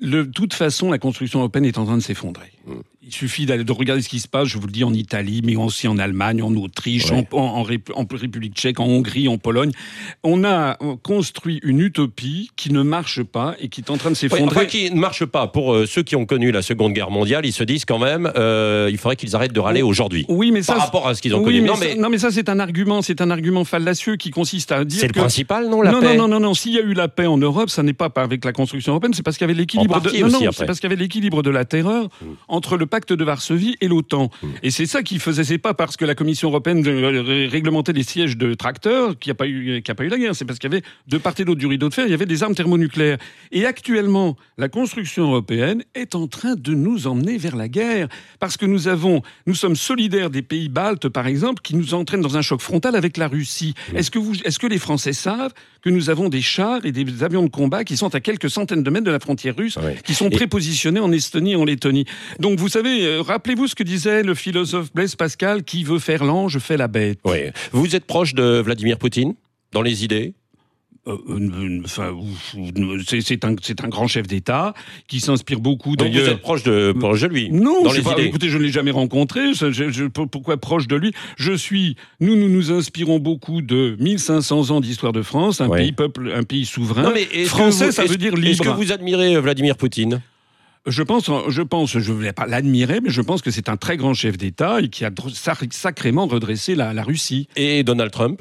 De 0.00 0.22
toute 0.22 0.54
façon, 0.54 0.90
la 0.90 0.98
construction 0.98 1.40
européenne 1.40 1.64
est 1.64 1.76
en 1.78 1.84
train 1.84 1.96
de 1.96 2.02
s'effondrer. 2.02 2.52
Il 3.00 3.12
suffit 3.14 3.46
d'aller 3.46 3.64
de 3.64 3.72
regarder 3.72 4.02
ce 4.02 4.08
qui 4.08 4.18
se 4.20 4.28
passe, 4.28 4.48
je 4.48 4.58
vous 4.58 4.66
le 4.66 4.72
dis, 4.72 4.84
en 4.84 4.92
Italie, 4.92 5.40
mais 5.42 5.56
aussi 5.56 5.88
en 5.88 5.96
Allemagne, 5.98 6.42
en 6.42 6.54
Autriche, 6.56 7.10
Ouais. 7.10 7.26
en, 7.32 7.38
en- 7.38 7.42
en 7.60 7.62
Rép- 7.64 7.90
en 7.94 8.04
République 8.14 8.54
tchèque, 8.54 8.80
en 8.80 8.86
Hongrie, 8.86 9.28
en 9.28 9.38
Pologne. 9.38 9.70
On 10.24 10.44
a 10.44 10.76
euh, 10.82 10.96
construit 11.02 11.58
une 11.62 11.80
utopie 11.80 12.50
qui 12.56 12.70
ne 12.70 12.82
marche 12.82 13.22
pas 13.22 13.54
et 13.60 13.68
qui 13.68 13.80
est 13.80 13.90
en 13.90 13.96
train 13.96 14.10
de 14.10 14.14
s'effondrer. 14.16 14.44
enfin, 14.56 14.66
qui 14.66 14.90
ne 14.90 14.98
marche 15.00 15.24
pas. 15.24 15.46
Pour 15.46 15.72
euh, 15.72 15.86
ceux 15.86 16.02
qui 16.02 16.16
ont 16.16 16.26
connu 16.26 16.50
la 16.50 16.60
Seconde 16.60 16.92
Guerre 16.92 17.10
mondiale, 17.10 17.46
ils 17.46 17.52
se 17.52 17.64
disent 17.64 17.86
quand 17.86 17.98
même, 17.98 18.30
euh, 18.36 18.88
il 18.90 18.98
faudrait 18.98 19.16
qu'ils 19.16 19.34
arrêtent 19.34 19.54
de 19.54 19.60
râler 19.60 19.80
aujourd'hui. 19.80 20.26
Oui, 20.28 20.50
mais 20.50 20.62
ça, 20.62 20.74
Par 20.74 20.82
rapport 20.84 21.08
à 21.08 21.14
ce 21.14 21.22
qu'ils 21.22 21.34
ont 21.34 21.38
oui, 21.38 21.44
connu. 21.44 21.60
Mais 21.62 21.68
Non, 21.68 21.74
ça, 21.76 21.84
mais 21.86 21.94
non, 21.94 22.10
mais 22.10 22.18
ça, 22.18 22.30
c'est 22.30 22.50
un 22.50 22.58
argument, 22.60 23.00
c'est 23.00 23.22
un 23.22 23.30
argument 23.30 23.64
fallacieux 23.64 24.16
qui 24.16 24.30
consiste 24.30 24.70
à 24.70 24.84
dire 24.84 25.00
c'est 25.00 25.06
le 25.06 25.12
principal, 25.14 25.70
non, 25.70 25.80
la 25.80 25.92
non, 25.92 26.00
paix 26.00 26.16
non, 26.16 26.28
non, 26.28 26.40
non, 26.40 26.48
non. 26.48 26.54
S'il 26.54 26.74
y 26.74 26.78
a 26.78 26.82
eu 26.82 26.92
la 26.92 27.08
paix 27.08 27.26
en 27.26 27.38
Europe, 27.38 27.70
ça 27.70 27.82
n'est 27.82 27.94
pas 27.94 28.10
avec 28.16 28.44
la 28.44 28.52
construction 28.52 28.92
européenne, 28.92 29.14
c'est 29.14 29.22
parce 29.22 29.38
qu'il 29.38 29.46
y 29.46 29.50
avait 29.50 29.58
l'équilibre 29.58 30.00
de. 30.02 30.10
Non, 30.20 30.28
non, 30.40 30.52
c'est 30.52 30.66
parce 30.66 30.80
qu'il 30.80 30.90
y 30.90 30.92
avait 30.92 31.00
l'équilibre 31.00 31.42
de 31.42 31.50
la 31.50 31.64
terreur 31.64 32.08
entre 32.58 32.76
le 32.76 32.86
pacte 32.86 33.12
de 33.12 33.24
Varsovie 33.24 33.76
et 33.80 33.88
l'OTAN. 33.88 34.30
Mm. 34.42 34.46
Et 34.62 34.70
c'est 34.70 34.86
ça 34.86 35.02
qui 35.02 35.18
faisait. 35.18 35.44
C'est 35.44 35.58
pas 35.58 35.72
parce 35.72 35.96
que 35.96 36.04
la 36.04 36.14
Commission 36.14 36.48
européenne 36.50 36.86
ré- 36.86 37.46
réglementait 37.46 37.92
les 37.94 38.02
sièges 38.02 38.36
de 38.36 38.52
tracteurs 38.54 39.18
qu'il 39.18 39.30
n'y 39.30 39.32
a 39.32 39.36
pas 39.36 39.46
eu, 39.46 39.80
qu'il 39.82 39.88
y 39.88 39.90
a 39.90 39.94
pas 39.94 40.04
eu 40.04 40.08
la 40.08 40.18
guerre. 40.18 40.34
C'est 40.34 40.44
parce 40.44 40.58
qu'il 40.58 40.70
y 40.70 40.74
avait 40.74 40.84
de 41.06 41.18
part 41.18 41.34
et 41.38 41.44
d'autre 41.44 41.60
du 41.60 41.66
rideau 41.66 41.88
de 41.88 41.94
fer, 41.94 42.04
il 42.06 42.10
y 42.10 42.14
avait 42.14 42.26
des 42.26 42.42
armes 42.42 42.54
thermonucléaires. 42.54 43.18
Et 43.52 43.64
actuellement, 43.64 44.36
la 44.58 44.68
construction 44.68 45.24
européenne 45.24 45.84
est 45.94 46.14
en 46.14 46.26
train 46.26 46.54
de 46.56 46.74
nous 46.74 47.06
emmener 47.06 47.38
vers 47.38 47.56
la 47.56 47.68
guerre 47.68 48.08
parce 48.40 48.56
que 48.56 48.66
nous 48.66 48.88
avons, 48.88 49.22
nous 49.46 49.54
sommes 49.54 49.76
solidaires 49.76 50.30
des 50.30 50.42
pays 50.42 50.68
baltes, 50.68 51.08
par 51.08 51.26
exemple, 51.26 51.62
qui 51.62 51.76
nous 51.76 51.94
entraînent 51.94 52.20
dans 52.20 52.36
un 52.36 52.42
choc 52.42 52.60
frontal 52.60 52.96
avec 52.96 53.16
la 53.16 53.28
Russie. 53.28 53.74
Est-ce 53.94 54.10
que 54.10 54.18
vous, 54.18 54.34
est-ce 54.44 54.58
que 54.58 54.66
les 54.66 54.78
Français 54.78 55.12
savent 55.12 55.52
que 55.82 55.90
nous 55.90 56.10
avons 56.10 56.28
des 56.28 56.42
chars 56.42 56.84
et 56.84 56.92
des 56.92 57.22
avions 57.22 57.42
de 57.42 57.48
combat 57.48 57.84
qui 57.84 57.96
sont 57.96 58.14
à 58.14 58.20
quelques 58.20 58.50
centaines 58.50 58.82
de 58.82 58.90
mètres 58.90 59.04
de 59.06 59.10
la 59.10 59.20
frontière 59.20 59.54
russe, 59.56 59.78
qui 60.04 60.14
sont 60.14 60.28
Et- 60.28 60.36
prépositionnés 60.36 61.00
en 61.00 61.12
Estonie 61.12 61.52
et 61.52 61.56
en 61.56 61.64
Lettonie 61.64 62.04
Donc 62.40 62.58
vous 62.58 62.68
savez, 62.68 63.04
euh, 63.06 63.22
rappelez-vous 63.22 63.66
ce 63.68 63.74
que 63.74 63.82
disait 63.82 64.22
le 64.22 64.34
philosophe 64.34 64.92
Blaise 64.94 65.14
Pascal, 65.16 65.62
qui 65.62 65.84
veut 65.84 65.98
faire 65.98 66.24
l'ange 66.24 66.58
fait 66.58 66.76
la 66.76 66.88
bête. 66.88 67.18
Oui. 67.24 67.38
Vous 67.72 67.94
êtes 67.96 68.04
proche 68.04 68.34
de 68.34 68.60
Vladimir 68.60 68.98
Poutine 68.98 69.34
dans 69.72 69.82
les 69.82 70.04
idées? 70.04 70.34
Enfin, 71.06 72.14
c'est 73.20 73.44
un, 73.44 73.88
grand 73.88 74.06
chef 74.06 74.26
d'État 74.26 74.74
qui 75.06 75.20
s'inspire 75.20 75.60
beaucoup 75.60 75.96
Donc 75.96 76.08
vous 76.08 76.14
d'ailleurs. 76.14 76.28
êtes 76.34 76.40
proche 76.42 76.62
de, 76.62 76.92
proche 76.92 77.20
de 77.22 77.26
lui 77.28 77.50
Non, 77.50 77.82
dans 77.82 77.92
les 77.92 78.02
pas- 78.02 78.12
idées. 78.12 78.24
écoutez, 78.24 78.48
je 78.48 78.58
ne 78.58 78.62
l'ai 78.62 78.70
jamais 78.70 78.90
rencontré. 78.90 79.54
Je- 79.54 79.70
je- 79.70 79.90
je- 79.90 80.04
pourquoi 80.04 80.56
proche 80.58 80.86
de 80.86 80.96
lui? 80.96 81.12
Je 81.36 81.52
suis. 81.52 81.96
Nous, 82.20 82.36
nous 82.36 82.48
nous 82.48 82.70
inspirons 82.72 83.18
beaucoup 83.18 83.62
de 83.62 83.96
1500 84.00 84.70
ans 84.70 84.80
d'histoire 84.80 85.12
de 85.12 85.22
France, 85.22 85.60
un 85.60 85.68
Ouais. 85.68 85.78
pays 85.82 85.92
peuple, 85.92 86.32
un 86.34 86.42
pays 86.42 86.66
souverain. 86.66 87.02
Non, 87.02 87.12
mais 87.14 87.24
Français, 87.46 87.86
vous- 87.86 87.92
ça 87.92 88.04
veut 88.04 88.16
dire 88.16 88.34
Est-ce 88.34 88.58
que 88.58 88.64
libre. 88.64 88.76
vous 88.76 88.92
admirez 88.92 89.36
euh, 89.36 89.40
Vladimir 89.40 89.76
Poutine? 89.76 90.20
Je 90.86 91.02
pense, 91.02 91.30
je 91.48 91.62
pense, 91.62 91.98
je 91.98 92.12
ne 92.12 92.18
vais 92.18 92.32
pas 92.32 92.46
l'admirer, 92.46 93.00
mais 93.02 93.10
je 93.10 93.20
pense 93.20 93.42
que 93.42 93.50
c'est 93.50 93.68
un 93.68 93.76
très 93.76 93.96
grand 93.98 94.14
chef 94.14 94.38
d'État 94.38 94.80
et 94.80 94.88
qui 94.88 95.04
a 95.04 95.10
sacrément 95.70 96.26
redressé 96.26 96.74
la, 96.74 96.94
la 96.94 97.02
Russie. 97.02 97.46
et 97.56 97.82
Donald 97.82 98.10
Trump? 98.10 98.40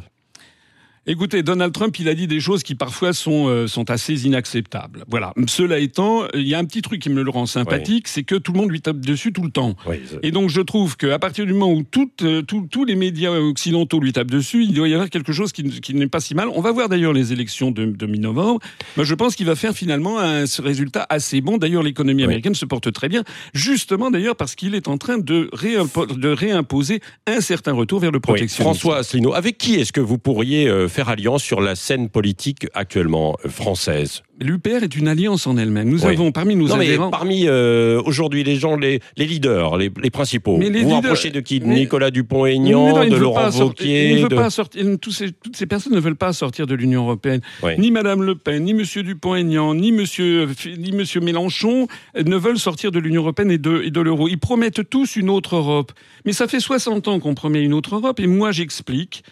Écoutez, 1.10 1.42
Donald 1.42 1.72
Trump, 1.74 1.98
il 2.00 2.10
a 2.10 2.14
dit 2.14 2.28
des 2.28 2.42
choses 2.42 2.64
qui 2.64 2.76
parfois 2.76 3.14
sont, 3.14 3.48
euh, 3.48 3.66
sont 3.68 3.90
assez 3.90 4.26
inacceptables. 4.26 5.06
Voilà. 5.08 5.34
Cela 5.48 5.80
étant, 5.80 6.24
il 6.34 6.46
y 6.48 6.54
a 6.54 6.60
un 6.60 6.66
petit 6.66 6.82
truc 6.82 7.02
qui 7.02 7.10
me 7.10 7.24
le 7.24 7.30
rend 7.32 7.46
sympathique, 7.46 8.10
c'est 8.10 8.24
que 8.24 8.36
tout 8.36 8.52
le 8.52 8.60
monde 8.60 8.72
lui 8.72 8.82
tape 8.82 9.00
dessus 9.00 9.32
tout 9.32 9.42
le 9.44 9.50
temps. 9.50 9.76
Oui. 9.88 9.96
Et 10.22 10.32
donc 10.32 10.50
je 10.50 10.60
trouve 10.60 10.98
qu'à 10.98 11.18
partir 11.18 11.46
du 11.46 11.54
moment 11.54 11.72
où 11.72 11.84
euh, 12.24 12.42
tous- 12.42 12.68
tous 12.70 12.84
les 12.86 12.96
médias 12.96 13.32
occidentaux 13.32 14.00
lui 14.02 14.12
tapent 14.12 14.32
dessus, 14.32 14.64
il 14.66 14.74
doit 14.74 14.90
y 14.90 14.94
avoir 14.94 15.10
quelque 15.10 15.32
chose 15.32 15.52
qui, 15.54 15.64
qui 15.80 15.94
n'est 15.94 16.08
pas 16.08 16.20
si 16.20 16.36
mal. 16.36 16.50
On 16.54 16.62
va 16.62 16.72
voir 16.74 16.90
d'ailleurs 16.90 17.14
les 17.14 17.32
élections 17.32 17.72
de, 17.72 17.86
de 17.86 18.06
mi-novembre. 18.06 18.60
Moi 18.98 19.06
je 19.06 19.16
pense 19.16 19.36
qu'il 19.38 19.46
va 19.46 19.56
faire 19.56 19.74
finalement 19.74 20.20
un 20.20 20.44
résultat 20.60 21.06
assez 21.10 21.40
bon. 21.40 21.58
D'ailleurs 21.58 21.84
l'économie 21.84 22.24
Oui. 22.24 22.26
américaine 22.26 22.56
se 22.56 22.66
porte 22.66 22.92
très 22.92 23.08
bien, 23.08 23.24
justement 23.54 24.12
d'ailleurs 24.12 24.36
parce 24.36 24.56
qu'il 24.56 24.76
est 24.76 24.88
en 24.90 24.98
train 24.98 25.18
de, 25.20 25.50
réimpo- 25.54 26.18
de 26.20 26.30
réimposer 26.30 27.00
un 27.28 27.40
certain 27.42 27.72
retour 27.74 28.00
vers 28.02 28.12
le 28.12 28.20
protectionnisme. 28.20 28.64
François 28.64 28.98
Asselineau, 28.98 29.34
avec 29.34 29.58
qui 29.58 29.76
est-ce 29.76 29.94
que 29.94 30.02
vous 30.02 30.18
pourriez 30.18 30.68
euh, 30.68 30.88
faire 30.98 31.10
alliance 31.10 31.44
sur 31.44 31.62
la 31.62 31.76
scène 31.76 32.10
politique 32.10 32.66
actuellement 32.74 33.38
euh, 33.46 33.50
française 33.50 34.24
L'UPR 34.40 34.84
est 34.84 34.96
une 34.96 35.08
alliance 35.08 35.48
en 35.48 35.58
elle-même. 35.58 35.90
Nous 35.90 36.06
Oui. 36.06 36.14
avons 36.14 36.32
parmi 36.32 36.56
nos 36.56 36.68
Non 36.68 36.78
mais 36.78 36.86
adhérents... 36.86 37.10
parmi 37.10 37.48
euh, 37.48 38.00
aujourd'hui 38.06 38.44
les 38.44 38.56
gens, 38.56 38.76
les, 38.76 39.00
les 39.16 39.26
leaders, 39.26 39.78
les, 39.78 39.92
les 40.02 40.10
principaux, 40.12 40.58
Mais 40.58 40.70
les 40.70 40.82
vous 40.82 40.90
leaders- 40.90 41.02
rapprochez 41.10 41.30
de 41.32 41.40
qui? 41.40 41.60
mais- 41.60 41.74
Nicolas 41.76 42.08
Mais 42.08 42.12
Dupont-Aignan, 42.12 43.06
de 43.08 43.16
Laurent 43.16 43.50
Wauquiez 43.50 44.10
il 44.12 44.16
ne 44.18 44.22
veut 44.24 44.30
de- 44.30 44.36
pas 44.36 44.50
sortir. 44.52 44.84
Tous 45.02 45.12
ces, 45.12 45.32
toutes 45.32 45.56
ces 45.56 45.66
personnes 45.68 45.94
ne 45.94 46.00
veulent 46.00 46.16
pas 46.16 46.34
sortir 46.34 46.66
de 46.68 46.74
l'Union 46.76 47.04
européenne. 47.04 47.42
Oui. 47.64 47.72
Ni 47.80 47.90
Madame 47.92 48.22
Le 48.24 48.36
Pen, 48.36 48.64
ni 48.64 48.74
Monsieur 48.76 49.02
Dupont-Aignan, 49.04 49.74
ni 49.76 49.92
Monsieur, 49.92 50.48
ni 50.78 50.92
Monsieur 50.94 51.20
Mélenchon 51.22 51.88
euh, 52.16 52.24
ne 52.24 52.36
veulent 52.38 52.60
sortir 52.60 52.92
de 52.92 53.00
l'Union 53.00 53.22
européenne 53.24 53.52
et 53.52 53.58
de, 53.60 53.82
et 53.86 53.92
de 53.92 54.02
l'euro. 54.02 54.28
Ils 54.28 54.38
promettent 54.40 54.88
tous 54.90 55.16
une 55.16 55.30
autre 55.32 55.56
Europe. 55.56 55.92
Mais 56.26 56.34
ça 56.34 56.48
fait 56.48 56.60
60 56.60 57.08
ans 57.08 57.20
qu'on 57.20 57.34
promet 57.36 57.62
une 57.64 57.74
autre 57.74 57.96
Europe. 57.96 58.20
Et 58.20 58.28
moi, 58.28 58.52
j'explique 58.52 59.24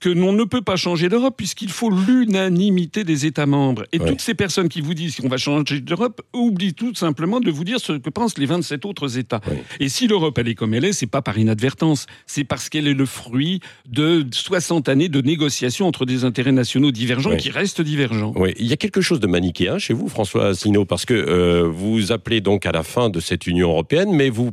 que 0.00 0.08
l'on 0.08 0.32
ne 0.32 0.44
peut 0.44 0.62
pas 0.62 0.76
changer 0.76 1.08
d'Europe 1.08 1.34
puisqu'il 1.36 1.70
faut 1.70 1.90
l'unanimité 1.90 3.04
des 3.04 3.26
États 3.26 3.46
membres. 3.46 3.84
Et 3.92 3.98
Ouais. 3.98 4.08
toutes 4.08 4.20
ces 4.20 4.34
personnes 4.34 4.68
qui 4.68 4.80
vous 4.80 4.94
disent 4.94 5.16
qu'on 5.16 5.28
va 5.28 5.36
changer 5.38 5.80
d'Europe 5.80 6.22
oublient 6.32 6.74
tout 6.74 6.94
simplement 6.94 7.40
de 7.40 7.50
vous 7.50 7.64
dire 7.64 7.80
ce 7.80 7.92
que 7.94 8.10
pensent 8.10 8.38
les 8.38 8.46
27 8.46 8.84
autres 8.84 9.18
États. 9.18 9.40
Ouais. 9.48 9.62
Et 9.80 9.88
si 9.88 10.06
l'Europe, 10.06 10.38
elle 10.38 10.48
est 10.48 10.54
comme 10.54 10.74
elle 10.74 10.84
est, 10.84 10.92
c'est 10.92 11.06
pas 11.06 11.22
par 11.22 11.38
inadvertance, 11.38 12.06
c'est 12.26 12.44
parce 12.44 12.68
qu'elle 12.68 12.86
est 12.86 12.94
le 12.94 13.06
fruit 13.06 13.60
de 13.88 14.24
60 14.30 14.88
années 14.88 15.08
de 15.08 15.20
négociations 15.20 15.86
entre 15.86 16.04
des 16.06 16.24
intérêts 16.24 16.52
nationaux 16.52 16.90
divergents 16.90 17.30
Ouais. 17.30 17.36
qui 17.36 17.50
restent 17.50 17.80
divergents. 17.80 18.32
Oui, 18.36 18.54
il 18.58 18.66
y 18.66 18.72
a 18.72 18.76
quelque 18.76 19.00
chose 19.00 19.20
de 19.20 19.26
manichéen 19.26 19.78
chez 19.78 19.94
vous, 19.94 20.08
François 20.08 20.48
Asselineau, 20.48 20.84
parce 20.84 21.04
que 21.04 21.14
euh, 21.14 21.68
vous 21.68 22.12
appelez 22.12 22.40
donc 22.40 22.66
à 22.66 22.72
la 22.72 22.82
fin 22.82 23.08
de 23.10 23.20
cette 23.20 23.46
Union 23.46 23.70
européenne, 23.70 24.10
mais 24.12 24.30
vous 24.30 24.50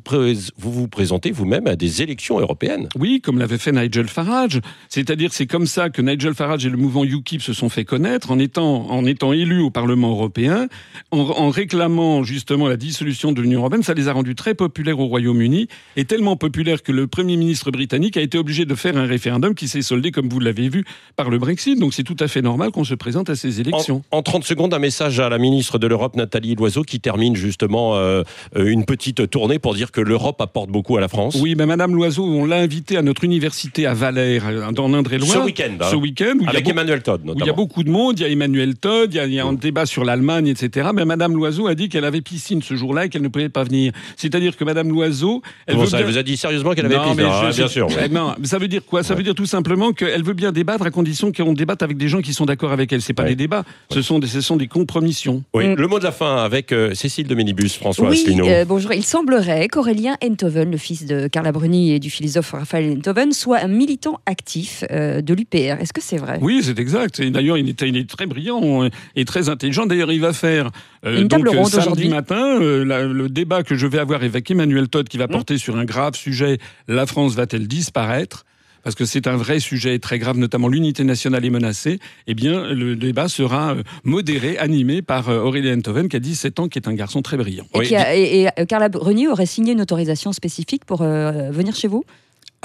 vous, 0.58 0.72
vous 0.72 0.88
présentez 0.88 1.32
vous-même 1.32 1.68
à 1.68 1.76
des 1.76 2.02
élections 2.02 2.40
européennes. 2.40 2.88
Oui, 2.98 3.22
comme 3.22 3.38
l'avait 3.40 3.58
fait 3.58 3.72
Nigel 3.72 4.08
Farage. 4.08 4.60
C'est-à-dire, 4.90 5.34
c'est 5.36 5.48
comme 5.48 5.68
ça 5.68 5.90
que 5.90 6.02
Nigel 6.02 6.34
Farage 6.34 6.66
et 6.66 6.70
le 6.70 6.78
mouvement 6.78 7.04
UKIP 7.04 7.42
se 7.42 7.52
sont 7.52 7.68
fait 7.68 7.84
connaître 7.84 8.32
en 8.32 8.40
étant, 8.40 8.90
en 8.90 9.06
étant 9.06 9.34
élus 9.34 9.60
au 9.60 9.70
Parlement 9.70 10.12
européen, 10.12 10.70
en, 11.12 11.18
en 11.18 11.50
réclamant 11.50 12.24
justement 12.24 12.70
la 12.70 12.78
dissolution 12.78 13.34
de 13.34 13.42
l'Union 13.42 13.60
européenne. 13.60 13.84
Ça 13.84 13.94
les 13.94 14.08
a 14.08 14.14
rendus 14.14 14.36
très 14.36 14.54
populaires 14.54 14.98
au 14.98 15.08
Royaume-Uni 15.08 15.68
et 15.98 16.06
tellement 16.06 16.38
populaires 16.38 16.82
que 16.84 16.94
le 16.94 17.08
Premier 17.08 17.36
ministre 17.36 17.70
britannique 17.70 18.16
a 18.16 18.22
été 18.22 18.38
obligé 18.38 18.64
de 18.64 18.76
faire 18.76 18.96
un 18.96 19.06
référendum 19.06 19.56
qui 19.56 19.68
s'est 19.68 19.82
soldé, 19.82 20.12
comme 20.12 20.30
vous 20.30 20.40
l'avez 20.40 20.70
vu, 20.70 20.86
par 21.18 21.30
le 21.30 21.38
Brexit. 21.38 21.78
Donc 21.78 21.94
c'est 21.94 22.04
tout 22.04 22.16
à 22.22 22.30
fait 22.30 22.42
normal 22.42 22.72
qu'on 22.72 22.86
se 22.86 22.96
présente 22.96 23.30
à 23.30 23.36
ces 23.36 23.60
élections. 23.60 24.04
En, 24.12 24.20
en 24.20 24.24
30 24.24 24.46
secondes, 24.46 24.74
un 24.74 24.80
message 24.80 25.20
à 25.20 25.28
la 25.28 25.38
ministre 25.38 25.80
de 25.80 25.88
l'Europe, 25.88 26.16
Nathalie 26.16 26.56
Loiseau, 26.56 26.84
qui 26.84 27.02
termine 27.02 27.36
justement 27.36 27.98
euh, 27.98 28.24
une 28.56 28.86
petite 28.86 29.30
tournée 29.30 29.60
pour 29.60 29.76
dire 29.76 29.92
que 29.92 30.00
l'Europe 30.00 30.40
apporte 30.40 30.70
beaucoup 30.70 30.96
à 30.96 31.02
la 31.02 31.10
France. 31.10 31.36
Oui, 31.42 31.56
mais 31.58 31.66
Madame 31.66 31.94
Loiseau, 31.94 32.24
on 32.24 32.46
l'a 32.46 32.60
invitée 32.60 32.96
à 32.96 33.02
notre 33.02 33.26
université 33.26 33.86
à 33.86 33.94
Valère, 33.94 34.72
dans 34.72 34.88
l'Indre-et-Loire. 34.88 35.25
Ce 35.26 35.38
week-end, 35.40 35.72
hein. 35.80 35.88
Ce 35.92 35.96
week-end, 35.96 36.34
où 36.36 36.42
il 36.42 36.44
y 36.44 36.48
a 36.48 36.50
Avec 36.50 36.64
beaucoup- 36.66 36.72
Emmanuel 36.78 37.02
Todd, 37.04 37.22
où 37.22 37.26
il 37.26 37.28
y 37.30 37.32
a 37.32 37.36
notamment. 37.36 37.56
beaucoup 37.56 37.84
de 37.84 37.90
monde, 37.90 38.20
il 38.20 38.24
y 38.24 38.26
a 38.26 38.30
Emmanuel 38.30 38.76
Todd, 38.76 39.10
il 39.14 39.18
y 39.18 39.20
a, 39.20 39.26
il 39.26 39.34
y 39.34 39.40
a 39.40 39.46
un 39.46 39.54
débat 39.54 39.86
sur 39.86 40.04
l'Allemagne, 40.06 40.48
etc. 40.48 40.90
Mais 40.94 41.06
Madame 41.06 41.34
Loiseau 41.36 41.68
a 41.68 41.76
dit 41.76 41.90
qu'elle 41.90 42.06
avait 42.06 42.22
piscine 42.22 42.62
ce 42.62 42.76
jour-là 42.76 43.06
et 43.06 43.10
qu'elle 43.10 43.22
ne 43.22 43.28
pouvait 43.28 43.50
pas 43.50 43.64
venir. 43.64 43.92
C'est-à-dire 44.18 44.56
que 44.58 44.64
Madame 44.64 44.90
Loiseau, 44.90 45.42
elle 45.68 45.78
veut 45.78 45.86
ça, 45.86 45.98
bien... 45.98 46.06
elle 46.06 46.12
vous 46.14 46.18
a 46.18 46.24
dit 46.24 46.38
sérieusement 46.38 46.74
qu'elle 46.74 46.86
avait 46.86 46.96
Non, 46.96 47.02
pris 47.04 47.16
mais 47.18 47.24
je- 47.24 47.28
hein, 47.28 47.52
je- 47.52 47.58
Bien 47.58 47.68
sûr. 47.68 47.88
Eh 48.04 48.10
non, 48.10 48.34
mais 48.40 48.48
ça 48.48 48.58
veut 48.58 48.68
dire 48.68 48.82
quoi? 48.86 49.04
Ça 49.04 49.16
veut 49.16 49.24
dire 49.24 49.36
tout 49.36 49.46
simplement 49.46 49.92
qu'elle 49.94 50.24
veut 50.24 50.34
bien 50.34 50.52
débattre 50.52 50.86
à 50.86 50.92
condition 50.92 51.32
qu'on 51.32 51.54
débatte 51.54 51.84
avec 51.84 51.98
des 51.98 52.08
gens 52.08 52.22
qui 52.22 52.34
sont 52.34 52.46
d'accord 52.46 52.72
avec 52.72 52.92
elle. 52.94 53.02
C'est 53.02 53.14
pas 53.14 53.24
Ouais. 53.24 53.30
des 53.30 53.36
débats, 53.36 53.64
ce 53.92 54.02
sont 54.02 54.20
des, 54.20 54.28
ce 54.28 54.42
sont 54.42 54.58
des 54.58 54.68
compromissions. 54.68 55.44
Oui, 55.54 55.68
Mm. 55.68 55.76
le 55.76 55.88
mot 55.88 56.00
de 56.00 56.04
la 56.04 56.12
fin 56.12 56.38
avec 56.44 56.72
euh, 56.72 56.94
Cécile 56.94 57.28
de 57.28 57.36
Minibus, 57.36 57.76
François 57.76 58.10
Oui, 58.10 58.18
Asselineau. 58.22 58.48
euh, 58.48 58.66
bonjour. 58.66 58.94
Il 58.94 59.04
semblerait 59.04 59.68
qu'Aurélien 59.68 60.16
Enthoven, 60.24 60.72
le 60.72 60.78
fils 60.78 61.06
de 61.06 61.28
Carla 61.28 61.52
Bruni 61.52 61.92
et 61.94 62.00
du 62.00 62.10
philosophe 62.10 62.52
Raphaël 62.52 62.98
Enthoven, 62.98 63.32
soit 63.32 63.60
un 63.60 63.68
militant 63.68 64.20
actif 64.26 64.84
euh, 64.92 65.15
de 65.22 65.34
l'UPR. 65.34 65.80
Est-ce 65.82 65.94
que 65.94 66.02
c'est 66.02 66.18
vrai? 66.18 66.40
Oui, 66.42 66.62
c'est 66.64 66.80
exact. 66.80 67.20
Et 67.20 67.30
d'ailleurs, 67.30 67.58
il 67.58 67.70
est, 67.70 67.82
il 67.82 67.98
est 67.98 68.10
très 68.10 68.26
brillant 68.26 68.88
et 69.16 69.26
très 69.26 69.50
intelligent. 69.50 69.86
D'ailleurs, 69.86 70.12
il 70.12 70.22
va 70.22 70.34
faire 70.34 70.70
euh, 71.06 71.22
Une 71.22 71.28
table 71.28 71.46
donc, 71.46 71.56
ronde 71.56 71.68
samedi 71.70 72.08
matin 72.10 72.60
euh, 72.62 72.84
la- 72.86 73.04
le 73.06 73.30
débat 73.30 73.64
que 73.64 73.76
je 73.76 73.88
vais 73.88 74.00
avoir 74.00 74.24
avec 74.24 74.50
Emmanuel 74.50 74.88
Todd 74.88 75.08
qui 75.08 75.18
va 75.18 75.28
Mmh. 75.28 75.32
porter 75.32 75.58
sur 75.58 75.76
un 75.78 75.86
grave 75.86 76.16
sujet. 76.16 76.58
La 76.88 77.06
France 77.06 77.34
va-t-elle 77.36 77.68
disparaître? 77.68 78.46
Parce 78.84 78.94
que 78.96 79.06
c'est 79.06 79.26
un 79.26 79.36
vrai 79.36 79.60
sujet 79.60 79.98
très 79.98 80.20
grave, 80.20 80.38
notamment 80.38 80.68
l'unité 80.68 81.04
nationale 81.04 81.44
est 81.44 81.50
menacée, 81.50 81.98
eh 82.28 82.36
bien, 82.36 82.72
le 82.72 82.96
débat 82.96 83.28
sera 83.28 83.72
euh, 83.74 83.82
modéré, 84.04 84.60
animé 84.60 85.02
par 85.02 85.28
Aurélien 85.28 85.76
Enthoven, 85.80 86.08
qui 86.08 86.16
a 86.16 86.20
17 86.20 86.60
ans, 86.60 86.68
qui 86.68 86.78
est 86.78 86.88
un 86.88 86.94
garçon 86.94 87.24
très 87.24 87.36
brillant. 87.36 87.66
Et, 87.74 87.80
Oui, 87.80 87.88
qui 87.88 87.96
a- 87.96 88.16
et- 88.16 88.48
et, 88.56 88.66
Carla 88.68 88.90
Bruni 88.90 89.28
aurait 89.28 89.48
signé 89.48 89.74
une 89.74 89.82
autorisation 89.82 90.34
spécifique 90.34 90.86
pour 90.86 91.02
euh, 91.02 91.50
venir 91.50 91.76
chez 91.76 91.88
vous? 91.88 92.04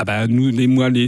Ah 0.02 0.04
bah, 0.04 0.26
nous, 0.26 0.48
les, 0.48 0.66
moi, 0.66 0.88
les, 0.88 1.06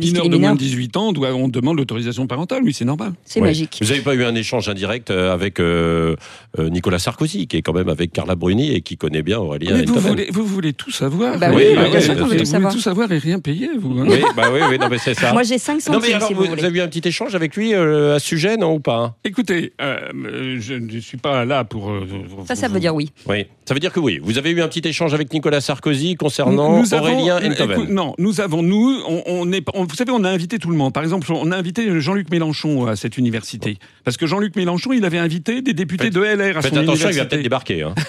mineurs 0.00 0.30
de 0.30 0.36
moins 0.38 0.54
de 0.54 0.58
18 0.58 0.96
ans, 0.96 1.08
on, 1.08 1.12
doit- 1.12 1.34
on 1.34 1.46
demande 1.48 1.76
l'autorisation 1.76 2.26
parentale, 2.26 2.62
oui, 2.64 2.72
c'est 2.72 2.86
normal. 2.86 3.12
C'est 3.26 3.38
Ouais. 3.40 3.48
magique. 3.48 3.76
Vous 3.82 3.88
n'avez 3.88 4.00
pas 4.00 4.14
eu 4.14 4.24
un 4.24 4.34
échange 4.34 4.66
indirect 4.66 5.10
euh, 5.10 5.30
avec 5.34 5.60
euh, 5.60 6.16
euh, 6.58 6.70
Nicolas 6.70 6.98
Sarkozy, 6.98 7.46
qui 7.46 7.58
est 7.58 7.62
quand 7.62 7.74
même 7.74 7.90
avec 7.90 8.12
Carla 8.14 8.34
Bruni 8.34 8.72
et 8.72 8.80
qui 8.80 8.96
connaît 8.96 9.20
bien 9.20 9.38
Aurélien 9.40 9.76
Mais 9.76 9.84
vous 9.84 9.98
voulez, 10.00 10.28
vous 10.32 10.46
voulez 10.46 10.72
tout 10.72 10.90
savoir. 10.90 11.38
Bah 11.38 11.50
oui, 11.54 11.64
Vous 11.68 11.74
bah 11.76 11.82
veut 11.90 12.00
tout 12.00 12.18
vous 12.24 12.30
voulez 12.30 12.44
savoir. 12.46 12.72
tout 12.72 12.80
savoir 12.80 13.12
et 13.12 13.18
rien 13.18 13.40
payer, 13.40 13.68
vous. 13.78 14.00
hein. 14.00 14.06
Oui, 14.08 14.22
bah 14.34 14.44
oui, 14.50 14.60
oui, 14.70 14.78
non, 14.78 14.88
mais 14.90 14.96
c'est 14.96 15.12
ça. 15.12 15.34
Moi, 15.34 15.42
j'ai 15.42 15.58
5 15.58 15.74
non, 15.74 15.80
centimes, 15.80 16.00
mais 16.08 16.14
alors, 16.14 16.28
si 16.28 16.32
vous, 16.32 16.40
vous, 16.44 16.48
voulez. 16.48 16.60
vous 16.62 16.66
avez 16.66 16.78
eu 16.78 16.82
un 16.82 16.88
petit 16.88 17.06
échange 17.06 17.34
avec 17.34 17.54
lui 17.56 17.74
euh, 17.74 18.16
à 18.16 18.18
ce 18.20 18.26
sujet, 18.26 18.56
non, 18.56 18.72
ou 18.76 18.80
pas 18.80 19.16
Écoutez, 19.24 19.74
euh, 19.82 20.56
je 20.60 20.72
ne 20.72 20.98
suis 21.00 21.18
pas 21.18 21.44
là 21.44 21.64
pour. 21.64 21.90
euh, 21.90 22.06
Ça, 22.46 22.54
ça 22.54 22.68
veut 22.68 22.80
dire 22.80 22.94
oui. 22.94 23.10
Oui. 23.28 23.44
Ça 23.66 23.74
veut 23.74 23.80
dire 23.80 23.92
que 23.92 24.00
oui. 24.00 24.18
Vous 24.22 24.38
avez 24.38 24.50
eu 24.50 24.62
un 24.62 24.68
petit 24.68 24.86
échange 24.88 25.12
avec 25.14 25.30
Nicolas 25.32 25.60
Sarkozy 25.60 26.14
concernant 26.16 26.80
Nous 26.80 26.94
avons- 26.94 27.04
Aurélien 27.04 27.38
écoute, 27.40 27.60
Enthoven. 27.60 27.94
non, 27.94 28.13
nous 28.18 28.40
avons, 28.40 28.62
nous, 28.62 28.98
on, 29.08 29.22
on 29.26 29.52
est, 29.52 29.64
on- 29.74 29.84
vous 29.84 29.94
savez, 29.94 30.10
on 30.12 30.24
a 30.24 30.30
invité 30.30 30.58
tout 30.58 30.70
le 30.70 30.76
monde. 30.76 30.92
Par 30.92 31.02
exemple, 31.02 31.30
on 31.32 31.50
a 31.52 31.56
invité 31.56 32.00
Jean-Luc 32.00 32.30
Mélenchon 32.30 32.86
à 32.86 32.96
cette 32.96 33.18
université. 33.18 33.78
Parce 34.04 34.16
que 34.16 34.26
Jean-Luc 34.26 34.56
Mélenchon, 34.56 34.92
il 34.92 35.04
avait 35.04 35.18
invité 35.18 35.62
des 35.62 35.74
députés 35.74 36.04
Faites- 36.04 36.14
de 36.14 36.20
LR 36.20 36.58
à 36.58 36.62
Faites 36.62 36.74
son 36.74 36.80
attention, 36.80 37.08
il 37.08 37.14
université. 37.14 37.18
va 37.20 37.24
peut-être 37.26 37.42
débarquer. 37.42 37.82
Hein. 37.82 37.94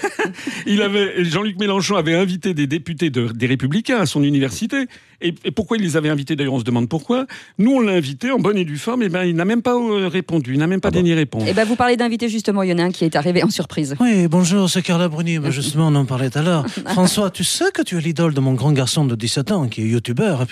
Il 0.66 0.82
avait, 0.82 1.24
Jean-Luc 1.24 1.60
Mélenchon 1.60 1.96
avait 1.96 2.16
invité 2.16 2.54
des 2.56 2.66
députés 2.68 3.10
de- 3.12 3.28
des 3.32 3.46
Républicains 3.46 4.00
à 4.00 4.06
son 4.08 4.24
université. 4.24 4.88
Et, 5.22 5.34
et 5.46 5.52
pourquoi 5.52 5.78
il 5.78 5.84
les 5.84 5.96
avait 5.98 6.10
invités? 6.10 6.36
D'ailleurs, 6.36 6.54
on 6.56 6.60
se 6.60 6.64
demande 6.64 6.90
pourquoi. 6.90 7.26
Nous, 7.60 7.72
on 7.72 7.80
l'a 7.80 7.94
invité 7.94 8.32
en 8.32 8.40
bonne 8.40 8.58
et 8.58 8.66
due 8.66 8.78
forme. 8.78 9.04
Et 9.04 9.10
ben, 9.10 9.24
il 9.24 9.36
n'a 9.36 9.46
même 9.46 9.62
pas 9.62 9.76
euh, 9.76 10.08
répondu. 10.08 10.54
Il 10.54 10.60
n'a 10.60 10.68
même 10.68 10.82
pas 10.82 10.88
Ah 10.90 10.92
bon. 10.92 10.98
daigné 11.00 11.14
répondre. 11.14 11.46
Eh 11.48 11.54
ben, 11.54 11.64
vous 11.66 11.76
parlez 11.76 11.96
d'invité 11.96 12.28
justement, 12.28 12.64
il 12.64 12.70
y 12.70 12.74
en 12.74 12.80
a 12.80 12.84
un 12.84 12.92
qui 12.92 13.06
est 13.06 13.16
arrivé 13.16 13.44
en 13.44 13.50
surprise. 13.50 13.96
Oui, 14.00 14.28
bonjour, 14.28 14.70
c'est 14.70 14.82
Carla 14.82 15.08
Bruni. 15.08 15.40
Mais 15.40 15.52
justement, 15.52 15.88
on 15.88 15.96
en 15.96 16.06
parlait 16.06 16.30
tout 16.30 16.40
à 16.40 16.42
l'heure. 16.42 16.66
François, 16.88 17.30
tu 17.30 17.44
sais 17.44 17.72
que 17.74 17.82
tu 17.84 17.98
es 17.98 18.02
l'idole 18.02 18.34
de 18.34 18.40
mon 18.40 18.54
grand 18.54 18.72
garçon 18.72 19.06
de 19.06 19.16
17 19.16 19.52
ans, 19.52 19.68
qui 19.68 19.82
est 19.82 19.86
youtubeur. 19.96 20.46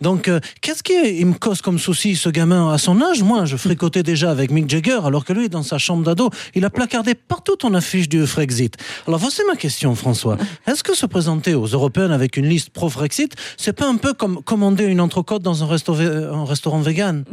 Donc, 0.00 0.28
euh, 0.28 0.40
qu'est-ce 0.60 0.82
qu'il 0.82 1.26
me 1.26 1.34
cause 1.34 1.60
comme 1.60 1.78
souci, 1.78 2.16
ce 2.16 2.28
gamin 2.28 2.72
À 2.72 2.78
son 2.78 3.00
âge, 3.00 3.22
moi, 3.22 3.44
je 3.44 3.56
fricotais 3.56 4.02
déjà 4.02 4.30
avec 4.30 4.50
Mick 4.50 4.68
Jagger, 4.68 5.00
alors 5.04 5.24
que 5.24 5.32
lui, 5.32 5.48
dans 5.48 5.62
sa 5.62 5.78
chambre 5.78 6.04
d'ado, 6.04 6.30
il 6.54 6.64
a 6.64 6.70
placardé 6.70 7.14
partout 7.14 7.56
ton 7.56 7.74
affiche 7.74 8.08
du 8.08 8.26
Frexit. 8.26 8.76
Alors, 9.06 9.20
voici 9.20 9.42
ma 9.46 9.56
question, 9.56 9.94
François. 9.94 10.38
Est-ce 10.66 10.82
que 10.82 10.96
se 10.96 11.06
présenter 11.06 11.54
aux 11.54 11.66
Européennes 11.66 12.12
avec 12.12 12.36
une 12.36 12.46
liste 12.46 12.70
pro-Frexit, 12.70 13.34
c'est 13.56 13.72
pas 13.72 13.88
un 13.88 13.96
peu 13.96 14.14
comme 14.14 14.42
commander 14.42 14.84
une 14.84 15.00
entrecôte 15.00 15.42
dans 15.42 15.62
un, 15.62 15.66
restaurant 15.66 16.80
vegan? 16.80 17.24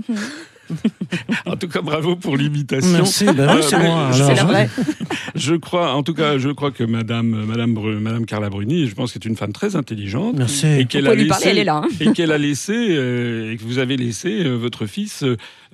En 1.46 1.56
tout 1.56 1.68
cas, 1.68 1.82
bravo 1.82 2.16
pour 2.16 2.38
l'imitation. 2.38 2.92
Merci, 2.92 3.26
ben 3.26 3.50
oui, 3.52 3.60
Euh, 3.60 3.62
c'est 3.62 3.80
moi. 3.80 4.10
je- 4.12 4.24
alors. 4.24 4.28
C'est 4.30 4.36
la 4.36 4.44
vraie. 4.46 4.70
Je 5.36 5.56
crois, 5.56 5.94
en 5.94 6.04
tout 6.04 6.14
cas, 6.14 6.38
je 6.38 6.50
crois 6.50 6.72
que 6.72 6.84
Madame, 6.84 7.46
Madame, 7.46 7.74
Bru- 7.74 8.00
Madame 8.00 8.26
Carla 8.26 8.50
Bruni, 8.50 8.88
je 8.88 8.96
pense 8.96 9.12
que 9.12 9.20
c'est 9.22 9.28
une 9.30 9.36
femme 9.36 9.52
très 9.54 9.76
intelligente. 9.76 10.36
Merci. 10.38 10.68
Et 10.68 10.86
qu'elle 10.86 11.08
a 11.08 11.14
est 11.14 11.68
hein. 11.70 11.82
et 12.00 12.12
qu'elle 12.14 12.32
a 12.32 12.38
laissé, 12.38 12.74
euh, 12.76 13.52
et 13.54 13.58
que 13.58 13.64
vous 13.64 13.78
avez 13.80 13.98
laissé 13.98 14.44
euh, 14.46 14.56
votre 14.56 14.86
fils 14.86 15.24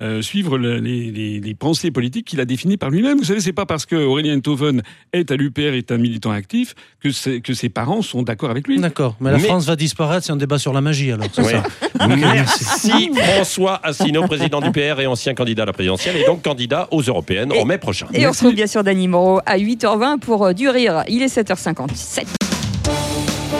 euh, 0.00 0.22
suivre 0.22 0.58
le- 0.58 0.78
les, 0.78 1.10
les- 1.10 1.40
les 1.40 1.54
pensées 1.54 1.90
politiques 1.90 2.26
qu'il 2.26 2.40
a 2.40 2.44
définies 2.44 2.76
par 2.76 2.90
lui-même. 2.90 3.18
Vous 3.18 3.24
savez, 3.24 3.40
c'est 3.40 3.52
pas 3.52 3.66
parce 3.66 3.84
que 3.86 3.96
Aurélien 3.96 4.36
Enthoven 4.36 4.82
est 5.12 5.30
à 5.30 5.36
l'UPR, 5.36 5.74
est 5.74 5.90
un 5.92 5.98
militant 5.98 6.30
actif, 6.30 6.74
que, 7.00 7.10
c'est- 7.10 7.40
que 7.40 7.52
ses 7.52 7.68
parents 7.68 8.02
sont 8.02 8.22
d'accord 8.22 8.50
avec 8.50 8.66
lui. 8.68 8.78
D'accord, 8.78 9.16
mais 9.20 9.30
la 9.32 9.38
Mais- 9.38 9.44
France 9.44 9.66
va 9.66 9.76
disparaître 9.76 10.24
si 10.24 10.32
on 10.32 10.36
débat 10.36 10.58
sur 10.58 10.72
la 10.72 10.80
magie, 10.80 11.12
alors, 11.12 11.26
c'est 11.32 11.42
Oui. 11.42 11.52
ça 11.52 12.06
Merci 12.06 13.10
François 13.14 13.80
Asselineau, 13.82 14.26
président 14.26 14.60
du 14.60 14.70
PR 14.70 14.87
et 14.98 15.06
ancien 15.06 15.34
candidat 15.34 15.64
à 15.64 15.66
la 15.66 15.72
présidentielle 15.72 16.16
et 16.16 16.24
donc 16.24 16.42
candidat 16.42 16.88
aux 16.90 17.02
européennes 17.02 17.52
Et- 17.54 17.60
en 17.60 17.64
mai 17.64 17.78
prochain. 17.78 18.06
Et 18.14 18.26
on 18.26 18.32
se 18.32 18.38
retrouve 18.40 18.54
bien 18.54 18.66
sûr 18.66 18.82
Dany 18.84 19.08
Moreau 19.08 19.40
à 19.46 19.58
8h20 19.58 20.18
pour 20.18 20.46
euh, 20.46 20.52
du 20.52 20.68
rire. 20.68 21.04
Il 21.08 21.22
est 21.22 21.34
7h57. 21.34 22.24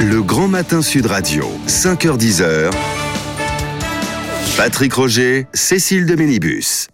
Le 0.00 0.22
Grand 0.22 0.48
Matin 0.48 0.80
Sud 0.82 1.06
Radio, 1.06 1.44
5h10. 1.66 2.70
Patrick 4.56 4.92
Roger, 4.94 5.46
Cécile 5.52 6.06
de 6.06 6.14
Minibus. 6.14 6.88